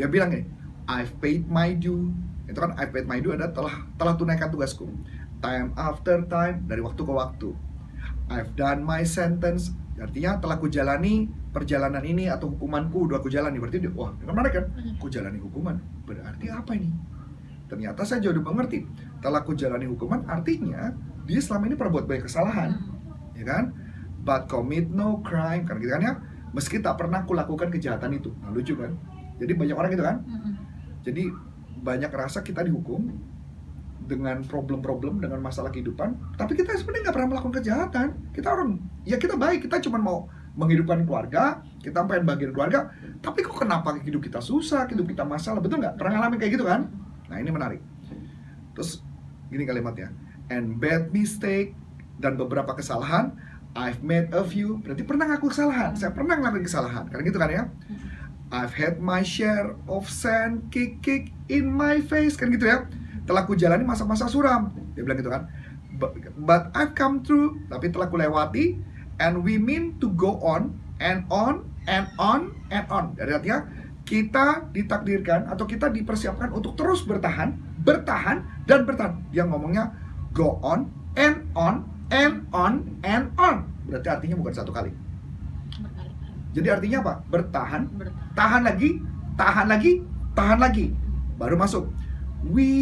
Dia 0.00 0.08
bilang 0.08 0.32
nih, 0.32 0.48
I've 0.86 1.12
paid 1.18 1.50
my 1.50 1.74
due. 1.74 2.14
Itu 2.46 2.58
kan 2.62 2.78
I've 2.78 2.94
paid 2.94 3.10
my 3.10 3.18
due 3.18 3.34
adalah 3.34 3.50
telah 3.50 3.74
telah 3.98 4.14
tunaikan 4.14 4.48
tugasku. 4.50 4.86
Time 5.42 5.74
after 5.76 6.24
time 6.30 6.64
dari 6.64 6.80
waktu 6.80 7.02
ke 7.02 7.12
waktu. 7.12 7.50
I've 8.30 8.54
done 8.58 8.82
my 8.82 9.02
sentence. 9.06 9.74
Artinya 9.96 10.38
telah 10.38 10.60
kujalani 10.60 11.30
perjalanan 11.56 12.04
ini 12.04 12.28
atau 12.28 12.52
hukumanku 12.52 13.08
udah 13.08 13.18
aku 13.18 13.32
jalani. 13.32 13.56
Berarti 13.56 13.80
dia, 13.80 13.92
wah, 13.96 14.12
dengan 14.20 14.34
menarik 14.36 14.54
kan? 14.60 14.66
Ku 15.00 15.08
jalani 15.08 15.40
hukuman. 15.40 15.76
Berarti 16.04 16.46
apa 16.52 16.76
ini? 16.76 16.92
Ternyata 17.66 18.06
saya 18.06 18.22
jauh 18.22 18.36
lebih 18.36 18.52
mengerti. 18.52 18.84
Telah 19.24 19.42
ku 19.42 19.56
jalani 19.56 19.88
hukuman 19.90 20.22
artinya 20.28 20.92
dia 21.26 21.40
selama 21.42 21.66
ini 21.66 21.74
pernah 21.74 21.92
buat 21.98 22.06
banyak 22.06 22.24
kesalahan, 22.30 22.70
ya 23.34 23.42
kan? 23.42 23.74
But 24.22 24.46
commit 24.46 24.86
no 24.90 25.18
crime, 25.26 25.66
kan 25.66 25.82
gitu 25.82 25.90
kan 25.90 26.02
ya? 26.02 26.14
Meski 26.54 26.78
tak 26.78 27.02
pernah 27.02 27.26
kulakukan 27.26 27.74
kejahatan 27.74 28.14
itu. 28.14 28.30
Nah, 28.38 28.54
lucu 28.54 28.78
kan? 28.78 28.94
Jadi 29.42 29.52
banyak 29.58 29.76
orang 29.76 29.90
gitu 29.90 30.04
kan? 30.06 30.22
Jadi 31.06 31.30
banyak 31.86 32.10
rasa 32.10 32.42
kita 32.42 32.66
dihukum 32.66 33.06
dengan 34.06 34.42
problem-problem 34.42 35.22
dengan 35.22 35.38
masalah 35.38 35.70
kehidupan, 35.70 36.38
tapi 36.38 36.58
kita 36.58 36.74
sebenarnya 36.78 37.10
nggak 37.10 37.16
pernah 37.16 37.30
melakukan 37.30 37.54
kejahatan. 37.62 38.06
Kita 38.34 38.48
orang, 38.54 38.78
ya 39.02 39.18
kita 39.18 39.34
baik, 39.38 39.66
kita 39.66 39.82
cuma 39.86 39.98
mau 39.98 40.26
menghidupkan 40.56 41.04
keluarga, 41.04 41.62
kita 41.82 42.06
pengen 42.06 42.24
bagian 42.24 42.50
keluarga, 42.54 42.90
tapi 43.20 43.44
kok 43.44 43.60
kenapa 43.60 43.98
hidup 44.02 44.22
kita 44.24 44.38
susah, 44.38 44.86
hidup 44.88 45.06
kita 45.10 45.26
masalah, 45.26 45.58
betul 45.58 45.82
nggak? 45.82 45.98
Pernah 45.98 46.12
ngalamin 46.16 46.38
kayak 46.38 46.52
gitu 46.58 46.64
kan? 46.64 46.90
Nah 47.28 47.36
ini 47.38 47.50
menarik. 47.50 47.82
Terus 48.78 49.02
gini 49.50 49.66
kalimatnya, 49.66 50.10
and 50.50 50.78
bad 50.78 51.10
mistake 51.10 51.74
dan 52.22 52.38
beberapa 52.38 52.72
kesalahan, 52.78 53.34
I've 53.76 54.00
made 54.00 54.32
a 54.32 54.40
few. 54.46 54.80
Berarti 54.80 55.04
pernah 55.04 55.28
ngaku 55.34 55.52
kesalahan. 55.52 55.92
Saya 55.92 56.14
pernah 56.14 56.38
ngelakuin 56.40 56.64
kesalahan, 56.64 57.04
karena 57.10 57.22
gitu 57.26 57.38
kan 57.42 57.50
ya? 57.52 57.64
I've 58.54 58.78
had 58.78 59.02
my 59.02 59.26
share 59.26 59.74
of 59.90 60.06
sand 60.06 60.70
kick 60.70 61.02
kick 61.02 61.34
in 61.50 61.66
my 61.66 61.98
face 61.98 62.38
kan 62.38 62.54
gitu 62.54 62.70
ya. 62.70 62.86
Telah 63.26 63.42
ku 63.42 63.58
jalani 63.58 63.82
masa-masa 63.82 64.30
suram. 64.30 64.70
Dia 64.94 65.02
bilang 65.02 65.18
gitu 65.18 65.30
kan. 65.34 65.50
But, 66.36 66.76
I've 66.76 66.92
come 66.92 67.24
through, 67.24 67.64
tapi 67.72 67.88
telah 67.88 68.12
ku 68.12 68.20
lewati 68.20 68.76
and 69.16 69.40
we 69.40 69.56
mean 69.56 69.96
to 69.98 70.12
go 70.12 70.36
on 70.44 70.76
and 71.00 71.24
on 71.32 71.64
and 71.88 72.06
on 72.20 72.52
and 72.68 72.84
on. 72.92 73.16
Jadi 73.16 73.30
artinya 73.32 73.58
kita 74.06 74.68
ditakdirkan 74.70 75.50
atau 75.50 75.64
kita 75.64 75.90
dipersiapkan 75.90 76.52
untuk 76.52 76.76
terus 76.78 77.02
bertahan, 77.02 77.56
bertahan 77.82 78.44
dan 78.68 78.84
bertahan. 78.84 79.18
Dia 79.32 79.48
ngomongnya 79.48 79.90
go 80.36 80.60
on 80.62 80.92
and 81.16 81.48
on 81.56 81.88
and 82.12 82.44
on 82.52 83.00
and 83.02 83.32
on. 83.40 83.66
Berarti 83.88 84.08
artinya 84.12 84.36
bukan 84.38 84.54
satu 84.54 84.70
kali. 84.70 85.05
Jadi 86.56 86.72
artinya 86.72 86.98
apa? 87.04 87.14
Bertahan 87.28 87.82
Bertahan. 87.92 88.32
tahan 88.32 88.62
lagi, 88.64 88.90
tahan 89.36 89.66
lagi, 89.68 89.92
tahan 90.32 90.56
lagi, 90.56 90.86
baru 91.36 91.60
masuk. 91.60 91.84
We 92.48 92.72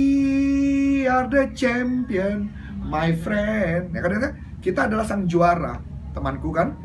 are 1.10 1.26
the 1.26 1.50
champion, 1.58 2.54
my 2.86 3.10
friend. 3.18 3.90
Ya 3.90 3.98
kan, 3.98 4.22
kan? 4.22 4.34
Kita 4.62 4.86
adalah 4.86 5.02
sang 5.02 5.26
juara, 5.26 5.82
temanku 6.14 6.54
kan. 6.54 6.78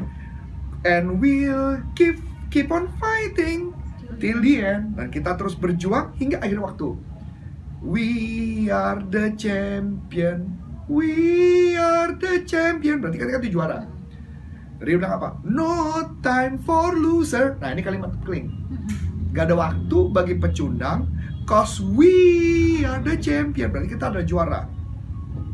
And 0.82 1.22
we'll 1.22 1.78
keep 1.94 2.18
keep 2.50 2.74
on 2.74 2.90
fighting 2.98 3.78
till 4.18 4.42
the 4.42 4.66
end. 4.66 4.98
Dan 4.98 5.14
kita 5.14 5.38
terus 5.38 5.54
berjuang 5.54 6.18
hingga 6.18 6.42
akhir 6.42 6.58
waktu. 6.58 6.98
We 7.86 8.10
are 8.74 8.98
the 8.98 9.38
champion. 9.38 10.58
We 10.90 11.78
are 11.78 12.18
the 12.18 12.42
champion. 12.50 12.98
Berarti 12.98 13.18
kan 13.22 13.28
kita 13.38 13.50
juara. 13.54 13.99
Dia 14.80 14.96
bilang 14.96 15.20
apa? 15.20 15.30
No 15.44 16.00
time 16.24 16.56
for 16.64 16.96
loser. 16.96 17.60
Nah 17.60 17.76
ini 17.76 17.84
kalimat 17.84 18.16
kling. 18.24 18.48
Mm-mm. 18.48 19.36
Gak 19.36 19.52
ada 19.52 19.56
waktu 19.60 19.98
bagi 20.16 20.36
pecundang. 20.40 21.12
Cause 21.44 21.84
we 21.84 22.86
are 22.88 23.04
the 23.04 23.20
champion. 23.20 23.74
Berarti 23.76 23.98
kita 23.98 24.08
adalah 24.08 24.26
juara. 24.26 24.62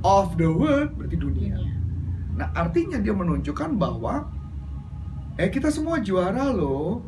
Of 0.05 0.38
the 0.38 0.45
world. 0.45 0.93
Berarti 0.93 1.17
dunia. 1.17 1.57
Dunia. 1.57 1.73
Nah 2.38 2.47
artinya 2.53 3.01
dia 3.01 3.15
menunjukkan 3.15 3.79
bahwa 3.79 4.29
Eh 5.35 5.51
kita 5.51 5.67
semua 5.67 5.99
juara 5.99 6.53
loh. 6.55 7.03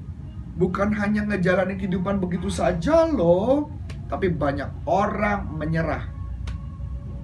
Bukan 0.60 0.92
hanya 1.00 1.24
ngejalanin 1.24 1.80
kehidupan 1.80 2.20
begitu 2.20 2.52
saja 2.52 3.08
loh. 3.08 3.72
Tapi 4.12 4.34
banyak 4.34 4.68
orang 4.84 5.48
menyerah. 5.56 6.12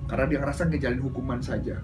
Karena 0.08 0.26
dia 0.30 0.40
ngerasa 0.40 0.70
ngejalanin 0.70 1.04
hukuman 1.04 1.42
saja. 1.44 1.82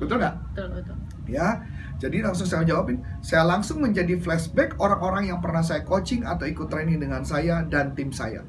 Betul 0.00 0.24
nggak? 0.24 0.36
Betul 0.54 0.68
betul. 0.78 0.96
ya 1.24 1.56
jadi 1.98 2.26
langsung 2.26 2.46
saya 2.46 2.66
jawabin 2.66 3.00
saya 3.22 3.46
langsung 3.46 3.80
menjadi 3.80 4.18
flashback 4.18 4.76
orang-orang 4.82 5.30
yang 5.30 5.38
pernah 5.38 5.62
saya 5.62 5.86
coaching 5.86 6.26
atau 6.26 6.44
ikut 6.44 6.66
training 6.66 7.00
dengan 7.00 7.22
saya 7.22 7.62
dan 7.66 7.94
tim 7.94 8.10
saya. 8.10 8.42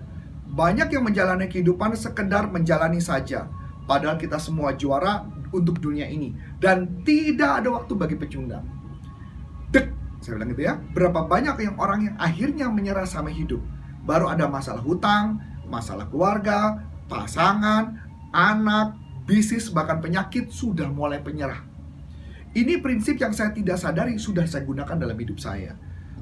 Banyak 0.55 0.87
yang 0.93 1.03
menjalani 1.03 1.51
kehidupan 1.51 1.93
sekedar 1.99 2.47
menjalani 2.47 3.03
saja. 3.03 3.45
Padahal 3.85 4.15
kita 4.17 4.39
semua 4.39 4.73
juara 4.73 5.27
untuk 5.51 5.77
dunia 5.77 6.07
ini. 6.07 6.33
Dan 6.57 7.03
tidak 7.05 7.61
ada 7.61 7.69
waktu 7.75 7.93
bagi 7.93 8.15
pecundang. 8.17 8.65
Dek 9.69 9.91
saya 10.23 10.39
bilang 10.41 10.49
gitu 10.55 10.63
ya. 10.65 10.73
Berapa 10.95 11.27
banyak 11.27 11.55
yang 11.59 11.75
orang 11.77 11.99
yang 12.07 12.15
akhirnya 12.17 12.71
menyerah 12.71 13.05
sama 13.05 13.29
hidup. 13.29 13.59
Baru 14.07 14.31
ada 14.31 14.47
masalah 14.49 14.81
hutang 14.81 15.37
masalah 15.69 16.05
keluarga 16.09 16.81
pasangan 17.09 17.97
anak 18.33 18.97
bisnis 19.25 19.69
bahkan 19.73 20.01
penyakit 20.01 20.49
sudah 20.53 20.89
mulai 20.89 21.21
penyerah 21.21 21.61
Ini 22.55 22.79
prinsip 22.79 23.19
yang 23.19 23.35
saya 23.35 23.51
tidak 23.51 23.75
sadari 23.75 24.15
sudah 24.15 24.47
saya 24.47 24.63
gunakan 24.63 24.95
dalam 24.95 25.19
hidup 25.19 25.43
saya. 25.43 25.75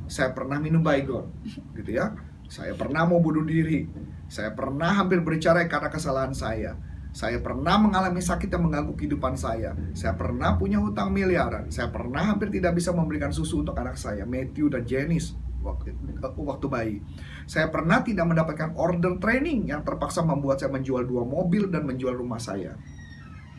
Saya 0.10 0.34
pernah 0.34 0.58
minum 0.58 0.82
baygon, 0.82 1.30
gitu 1.78 1.94
ya. 1.94 2.10
Saya 2.50 2.74
pernah 2.74 3.06
mau 3.06 3.22
bunuh 3.22 3.46
diri. 3.46 3.86
Saya 4.26 4.50
pernah 4.58 4.98
hampir 4.98 5.22
bercerai 5.22 5.70
karena 5.70 5.94
kesalahan 5.94 6.34
saya. 6.34 6.74
Saya 7.14 7.38
pernah 7.38 7.78
mengalami 7.78 8.18
sakit 8.18 8.50
yang 8.50 8.66
mengganggu 8.66 8.98
kehidupan 8.98 9.38
saya. 9.38 9.78
Saya 9.94 10.18
pernah 10.18 10.58
punya 10.58 10.82
hutang 10.82 11.14
miliaran. 11.14 11.70
Saya 11.70 11.94
pernah 11.94 12.26
hampir 12.26 12.50
tidak 12.50 12.82
bisa 12.82 12.90
memberikan 12.90 13.30
susu 13.30 13.62
untuk 13.62 13.78
anak 13.78 14.02
saya, 14.02 14.26
Matthew 14.26 14.74
dan 14.74 14.90
Janice 14.90 15.38
waktu, 15.62 15.94
waktu 16.20 16.66
bayi. 16.66 16.98
Saya 17.46 17.70
pernah 17.70 18.02
tidak 18.02 18.26
mendapatkan 18.26 18.74
order 18.74 19.22
training 19.22 19.70
yang 19.70 19.86
terpaksa 19.86 20.26
membuat 20.26 20.60
saya 20.66 20.74
menjual 20.74 21.06
dua 21.06 21.24
mobil 21.24 21.70
dan 21.70 21.86
menjual 21.86 22.18
rumah 22.18 22.42
saya. 22.42 22.74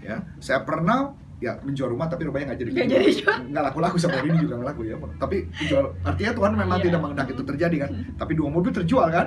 Ya, 0.03 0.27
saya 0.43 0.67
pernah 0.67 1.17
ya 1.43 1.59
menjual 1.61 1.91
rumah 1.91 2.07
tapi 2.07 2.25
rumahnya 2.25 2.55
nggak 2.55 2.61
jadi 2.63 2.71
Nggak 2.71 2.89
jadi 2.89 3.07
nggak 3.51 3.63
laku 3.69 3.79
laku 3.83 3.97
sampai 3.99 4.19
hari 4.23 4.29
ini 4.33 4.39
juga 4.45 4.55
nggak 4.61 4.69
laku 4.71 4.83
ya. 4.87 4.97
Tapi 5.19 5.37
jual 5.67 5.85
artinya 6.03 6.33
Tuhan 6.33 6.53
memang 6.55 6.79
Iya. 6.79 6.85
tidak 6.87 7.01
mengendak 7.03 7.27
itu 7.31 7.43
terjadi 7.43 7.77
kan. 7.85 7.91
Tapi 8.17 8.33
dua 8.35 8.49
mobil 8.49 8.71
terjual 8.73 9.07
kan. 9.11 9.27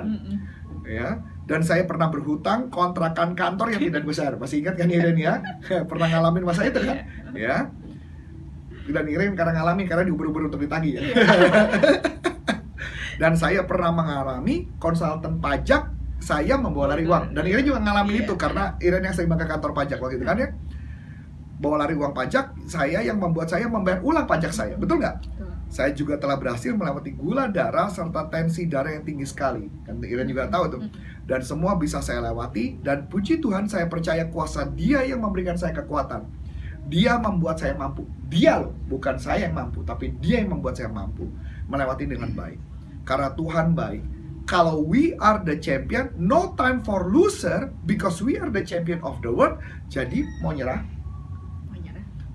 Ya 0.88 1.20
dan 1.48 1.64
saya 1.64 1.88
pernah 1.88 2.12
berhutang 2.12 2.68
kontrakan 2.68 3.32
kantor 3.32 3.72
yang 3.72 3.80
tidak 3.80 4.04
besar. 4.04 4.36
Masih 4.36 4.60
ingat 4.60 4.76
kan 4.76 4.88
Iren 4.92 5.16
ya? 5.16 5.40
Pernah 5.90 6.06
ngalamin 6.12 6.44
masa 6.44 6.68
itu 6.68 6.76
kan? 6.76 6.96
Ya. 7.32 7.72
Dan 8.84 9.04
Iren 9.08 9.32
karena 9.32 9.56
ngalamin 9.56 9.88
karena 9.88 10.04
diuber-uber 10.04 10.52
untuk 10.52 10.60
ditagih 10.60 11.00
ya. 11.00 11.02
Dan 13.18 13.34
saya 13.34 13.66
pernah 13.66 13.90
mengalami 13.90 14.68
konsultan 14.78 15.42
pajak 15.42 15.90
saya 16.22 16.54
membawa 16.60 16.92
lari 16.94 17.08
uang. 17.08 17.32
Dan 17.34 17.48
Iren 17.48 17.64
juga 17.64 17.80
ngalamin 17.80 18.14
Iya. 18.14 18.24
itu 18.28 18.34
karena 18.36 18.64
Iren 18.78 19.02
yang 19.02 19.14
sering 19.16 19.32
ke 19.32 19.46
kantor 19.48 19.72
pajak 19.72 19.98
waktu 19.98 20.20
itu 20.20 20.26
kan 20.28 20.36
ya 20.36 20.48
bawa 21.58 21.84
lari 21.84 21.94
uang 21.98 22.14
pajak 22.14 22.54
saya 22.70 23.02
yang 23.02 23.18
membuat 23.18 23.50
saya 23.50 23.66
membayar 23.66 23.98
ulang 24.00 24.24
pajak 24.24 24.54
saya 24.54 24.78
betul 24.78 25.02
nggak 25.02 25.18
saya 25.68 25.92
juga 25.92 26.16
telah 26.16 26.40
berhasil 26.40 26.72
melewati 26.72 27.12
gula 27.12 27.44
darah 27.44 27.92
serta 27.92 28.32
tensi 28.32 28.64
darah 28.64 28.96
yang 28.96 29.04
tinggi 29.04 29.28
sekali. 29.28 29.68
Kan 29.84 30.00
Iren 30.00 30.24
juga 30.24 30.48
tahu 30.48 30.64
tuh. 30.72 30.80
Dan 31.28 31.44
semua 31.44 31.76
bisa 31.76 32.00
saya 32.00 32.24
lewati 32.24 32.80
dan 32.80 33.04
puji 33.04 33.36
Tuhan 33.36 33.68
saya 33.68 33.84
percaya 33.84 34.24
kuasa 34.32 34.64
Dia 34.64 35.04
yang 35.04 35.20
memberikan 35.20 35.60
saya 35.60 35.76
kekuatan. 35.76 36.24
Dia 36.88 37.20
membuat 37.20 37.60
saya 37.60 37.76
mampu. 37.76 38.08
Dia 38.32 38.64
loh, 38.64 38.72
bukan 38.88 39.20
saya 39.20 39.44
yang 39.44 39.60
mampu, 39.60 39.84
tapi 39.84 40.16
Dia 40.24 40.40
yang 40.40 40.56
membuat 40.56 40.80
saya 40.80 40.88
mampu 40.88 41.28
melewati 41.68 42.08
dengan 42.08 42.32
baik. 42.32 42.56
Karena 43.04 43.28
Tuhan 43.36 43.76
baik. 43.76 44.02
Kalau 44.48 44.80
we 44.80 45.12
are 45.20 45.44
the 45.44 45.60
champion, 45.60 46.08
no 46.16 46.56
time 46.56 46.80
for 46.80 47.12
loser 47.12 47.68
because 47.84 48.24
we 48.24 48.40
are 48.40 48.48
the 48.48 48.64
champion 48.64 49.04
of 49.04 49.20
the 49.20 49.28
world. 49.28 49.60
Jadi 49.92 50.24
Mau 50.40 50.56
nyerah. 50.56 50.80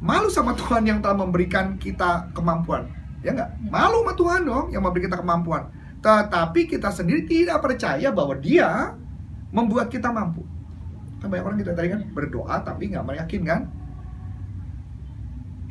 Malu 0.03 0.27
sama 0.27 0.51
Tuhan 0.59 0.83
yang 0.83 0.99
telah 0.99 1.23
memberikan 1.23 1.79
kita 1.79 2.27
kemampuan. 2.35 2.91
Ya 3.23 3.31
nggak? 3.31 3.71
Malu 3.71 4.03
sama 4.03 4.13
Tuhan 4.19 4.41
dong 4.43 4.65
yang 4.75 4.83
memberi 4.83 5.07
kita 5.07 5.15
kemampuan. 5.15 5.71
Tetapi 6.03 6.67
kita 6.67 6.91
sendiri 6.91 7.23
tidak 7.23 7.63
percaya 7.63 8.11
bahwa 8.11 8.35
dia 8.35 8.99
membuat 9.55 9.87
kita 9.87 10.11
mampu. 10.11 10.43
Kan 11.23 11.31
banyak 11.31 11.45
orang 11.47 11.57
gitu 11.63 11.71
tadi 11.71 11.87
kan 11.87 12.03
berdoa 12.11 12.59
tapi 12.59 12.91
nggak 12.91 13.05
meyakinkan 13.07 13.61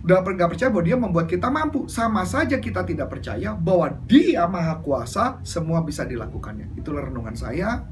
udah 0.02 0.18
nggak 0.18 0.50
percaya 0.50 0.66
bahwa 0.72 0.84
dia 0.88 0.96
membuat 0.98 1.26
kita 1.30 1.48
mampu. 1.52 1.86
Sama 1.86 2.26
saja 2.26 2.56
kita 2.58 2.82
tidak 2.88 3.12
percaya 3.12 3.54
bahwa 3.54 3.92
dia 4.08 4.48
maha 4.48 4.80
kuasa 4.80 5.38
semua 5.46 5.84
bisa 5.84 6.02
dilakukannya. 6.08 6.74
Itulah 6.74 7.06
renungan 7.06 7.36
saya 7.36 7.86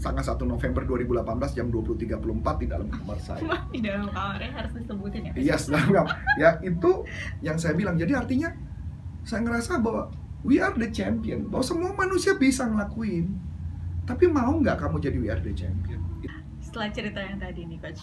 tanggal 0.00 0.24
1 0.24 0.40
November 0.46 0.82
2018 0.86 1.56
jam 1.56 1.66
20.34 1.70 2.62
di 2.62 2.66
dalam 2.66 2.88
kamar 2.90 3.18
saya. 3.20 3.40
Di 3.70 3.80
dalam 3.82 4.08
kamarnya 4.10 4.50
harus 4.54 4.72
disebutin 4.78 5.30
ya? 5.30 5.32
Yes, 5.36 5.66
dalam 5.70 5.90
kam- 5.90 6.12
ya 6.40 6.58
itu 6.62 6.90
yang 7.42 7.56
saya 7.58 7.74
bilang. 7.74 7.98
Jadi 7.98 8.12
artinya 8.14 8.50
saya 9.22 9.42
ngerasa 9.42 9.78
bahwa 9.80 10.10
we 10.44 10.60
are 10.60 10.74
the 10.76 10.88
champion, 10.90 11.48
bahwa 11.48 11.64
semua 11.64 11.90
manusia 11.94 12.36
bisa 12.36 12.66
ngelakuin. 12.68 13.34
Tapi 14.04 14.28
mau 14.28 14.52
nggak 14.60 14.76
kamu 14.84 14.96
jadi 15.00 15.16
we 15.18 15.28
are 15.32 15.40
the 15.40 15.54
champion? 15.54 16.00
setelah 16.74 16.90
cerita 16.90 17.22
yang 17.22 17.38
tadi 17.38 17.70
nih 17.70 17.78
coach. 17.78 18.02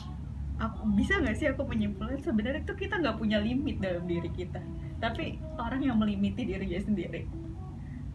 Aku 0.55 0.87
bisa 0.95 1.19
nggak 1.19 1.35
sih 1.35 1.51
aku 1.51 1.67
menyimpulkan 1.67 2.23
sebenarnya 2.23 2.63
itu 2.63 2.71
kita 2.79 3.03
nggak 3.03 3.19
punya 3.19 3.43
limit 3.43 3.83
dalam 3.83 4.07
diri 4.07 4.31
kita. 4.31 4.63
Tapi 5.03 5.43
orang 5.59 5.83
yang 5.83 5.99
melimiti 5.99 6.47
dirinya 6.47 6.79
sendiri 6.79 7.27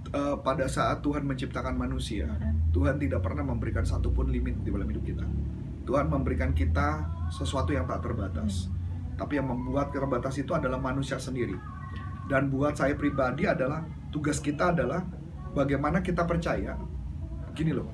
Eh, 0.07 0.37
pada 0.47 0.71
saat 0.71 1.03
Tuhan 1.03 1.27
menciptakan 1.27 1.75
manusia, 1.75 2.31
Tuhan 2.71 2.95
tidak 3.03 3.27
pernah 3.27 3.43
memberikan 3.43 3.83
satupun 3.83 4.31
limit 4.31 4.63
di 4.63 4.71
dalam 4.71 4.87
hidup 4.87 5.03
kita. 5.03 5.27
Tuhan 5.83 6.07
memberikan 6.07 6.55
kita 6.55 7.07
sesuatu 7.31 7.75
yang 7.75 7.91
tak 7.91 8.07
terbatas. 8.07 8.71
Tapi 9.19 9.41
yang 9.41 9.51
membuat 9.51 9.91
terbatas 9.91 10.39
itu 10.39 10.55
adalah 10.55 10.79
manusia 10.79 11.19
sendiri. 11.19 11.59
Dan 12.27 12.51
buat 12.51 12.79
saya 12.79 12.95
pribadi 12.95 13.47
adalah 13.47 13.83
tugas 14.11 14.39
kita 14.39 14.75
adalah 14.75 15.03
bagaimana 15.55 16.03
kita 16.03 16.23
percaya. 16.23 16.79
Gini 17.55 17.75
loh. 17.75 17.91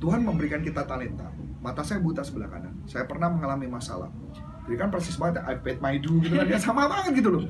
Tuhan 0.00 0.24
memberikan 0.24 0.64
kita 0.64 0.88
talenta. 0.88 1.28
Mata 1.60 1.84
saya 1.84 2.00
buta 2.00 2.24
sebelah 2.24 2.48
kanan. 2.48 2.72
Saya 2.88 3.04
pernah 3.04 3.28
mengalami 3.28 3.68
masalah. 3.68 4.08
Jadi 4.64 4.76
kan 4.76 4.88
persis 4.88 5.16
banget 5.20 5.44
I 5.44 5.60
paid 5.60 5.82
my 5.84 6.00
due 6.00 6.24
gitu 6.24 6.36
kan 6.36 6.48
ya 6.48 6.56
sama 6.56 6.88
banget 6.88 7.20
gitu 7.20 7.36
loh. 7.36 7.44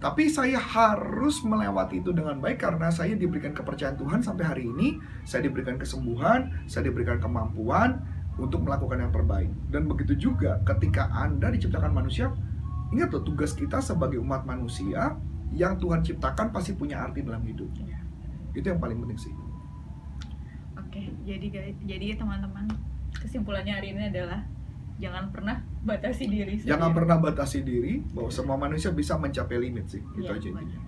Tapi 0.00 0.32
saya 0.32 0.56
harus 0.56 1.44
melewati 1.44 2.00
itu 2.00 2.08
dengan 2.16 2.40
baik 2.40 2.64
karena 2.64 2.88
saya 2.88 3.12
diberikan 3.12 3.52
kepercayaan 3.52 4.00
Tuhan 4.00 4.24
sampai 4.24 4.44
hari 4.48 4.64
ini. 4.64 4.96
Saya 5.28 5.44
diberikan 5.44 5.76
kesembuhan, 5.76 6.64
saya 6.64 6.88
diberikan 6.88 7.20
kemampuan 7.20 8.00
untuk 8.40 8.64
melakukan 8.64 8.96
yang 8.96 9.12
terbaik. 9.12 9.52
Dan 9.68 9.84
begitu 9.84 10.16
juga 10.16 10.56
ketika 10.64 11.12
Anda 11.12 11.52
diciptakan 11.52 11.92
manusia, 11.92 12.32
ingat 12.96 13.12
loh 13.12 13.20
tugas 13.20 13.52
kita 13.52 13.84
sebagai 13.84 14.16
umat 14.24 14.48
manusia 14.48 15.20
yang 15.52 15.76
Tuhan 15.76 16.00
ciptakan 16.00 16.48
pasti 16.48 16.72
punya 16.72 17.04
arti 17.04 17.20
dalam 17.20 17.44
hidup. 17.44 17.68
Iya. 17.76 18.00
Itu 18.56 18.72
yang 18.72 18.80
paling 18.80 19.04
penting 19.04 19.20
sih. 19.20 19.34
Oke, 20.80 21.12
jadi 21.28 21.46
guys, 21.52 21.76
jadi 21.84 22.16
teman-teman 22.16 22.72
kesimpulannya 23.20 23.76
hari 23.76 23.92
ini 23.92 24.08
adalah 24.08 24.48
jangan 25.00 25.24
pernah 25.32 25.56
batasi 25.80 26.24
diri 26.24 26.54
sendiri. 26.54 26.70
Jangan 26.70 26.90
pernah 26.92 27.16
batasi 27.16 27.58
diri 27.60 28.04
bahwa 28.12 28.28
semua 28.28 28.54
manusia 28.54 28.92
bisa 28.92 29.16
mencapai 29.16 29.56
limit 29.56 29.88
sih. 29.88 30.00
Itu 30.14 30.28
Iya, 30.28 30.36
aja 30.36 30.46
intinya. 30.52 30.78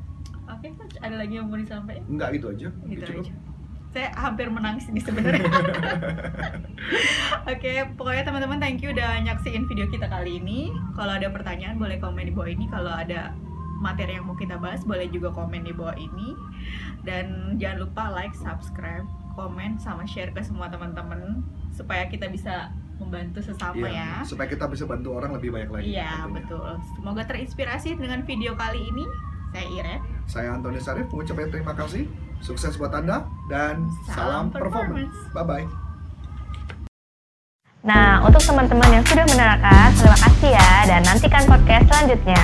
Oke, 0.52 0.68
coach, 0.76 0.96
ada 1.00 1.16
lagi 1.16 1.34
yang 1.34 1.48
mau 1.48 1.56
disampaikan? 1.56 2.04
Enggak 2.06 2.28
gitu 2.36 2.46
aja. 2.52 2.68
Gitu 2.84 2.92
Itu 2.92 3.02
cukup. 3.08 3.24
aja. 3.24 3.32
Saya 3.92 4.08
hampir 4.14 4.46
menangis 4.48 4.84
ini 4.88 5.00
sebenarnya. 5.00 5.44
Oke, 7.52 7.70
pokoknya 7.94 8.22
teman-teman 8.24 8.56
thank 8.56 8.80
you 8.80 8.92
udah 8.92 9.18
nyaksiin 9.20 9.66
video 9.66 9.84
kita 9.88 10.08
kali 10.08 10.38
ini. 10.38 10.70
Kalau 10.94 11.12
ada 11.12 11.28
pertanyaan 11.28 11.76
boleh 11.76 11.96
komen 11.98 12.24
di 12.24 12.32
bawah 12.32 12.48
ini. 12.48 12.64
Kalau 12.68 12.88
ada 12.88 13.32
materi 13.80 14.16
yang 14.16 14.24
mau 14.24 14.32
kita 14.32 14.56
bahas 14.56 14.80
boleh 14.84 15.08
juga 15.08 15.28
komen 15.28 15.64
di 15.64 15.72
bawah 15.72 15.96
ini. 15.96 16.32
Dan 17.02 17.56
jangan 17.58 17.84
lupa 17.84 18.08
like, 18.12 18.32
subscribe, 18.32 19.04
komen, 19.34 19.76
sama 19.76 20.04
share 20.04 20.30
ke 20.30 20.40
semua 20.40 20.68
teman-teman 20.68 21.40
supaya 21.72 22.04
kita 22.06 22.28
bisa 22.28 22.68
membantu 23.02 23.42
sesama 23.42 23.74
Iya, 23.76 23.90
ya. 23.90 24.10
supaya 24.22 24.46
kita 24.46 24.64
bisa 24.66 24.84
bantu 24.84 25.12
orang 25.12 25.34
lebih 25.34 25.50
banyak 25.50 25.68
lagi. 25.68 25.84
Iya, 25.90 26.06
tentunya. 26.22 26.34
betul. 26.38 26.70
Semoga 26.94 27.22
terinspirasi 27.24 27.88
dengan 27.94 28.20
video 28.22 28.52
kali 28.54 28.80
ini. 28.80 29.04
Saya 29.50 29.66
Iren. 29.68 30.00
Saya 30.24 30.48
Antoni 30.50 30.78
Sarif 30.78 31.06
mengucapkan 31.08 31.48
terima 31.48 31.74
kasih, 31.74 32.08
sukses 32.38 32.72
buat 32.74 32.88
Anda, 32.90 33.26
dan 33.46 33.84
salam, 34.06 34.14
Salam 34.14 34.44
performance. 34.48 35.12
performance. 35.12 35.36
Bye-bye. 35.36 35.66
Nah, 37.82 38.22
untuk 38.22 38.38
teman-teman 38.40 38.88
yang 38.92 39.04
sudah 39.04 39.26
menerangkan, 39.26 39.90
terima 39.92 40.14
kasih 40.16 40.50
ya 40.54 40.70
dan 40.86 41.02
nantikan 41.02 41.42
podcast 41.44 41.84
selanjutnya. 41.84 42.42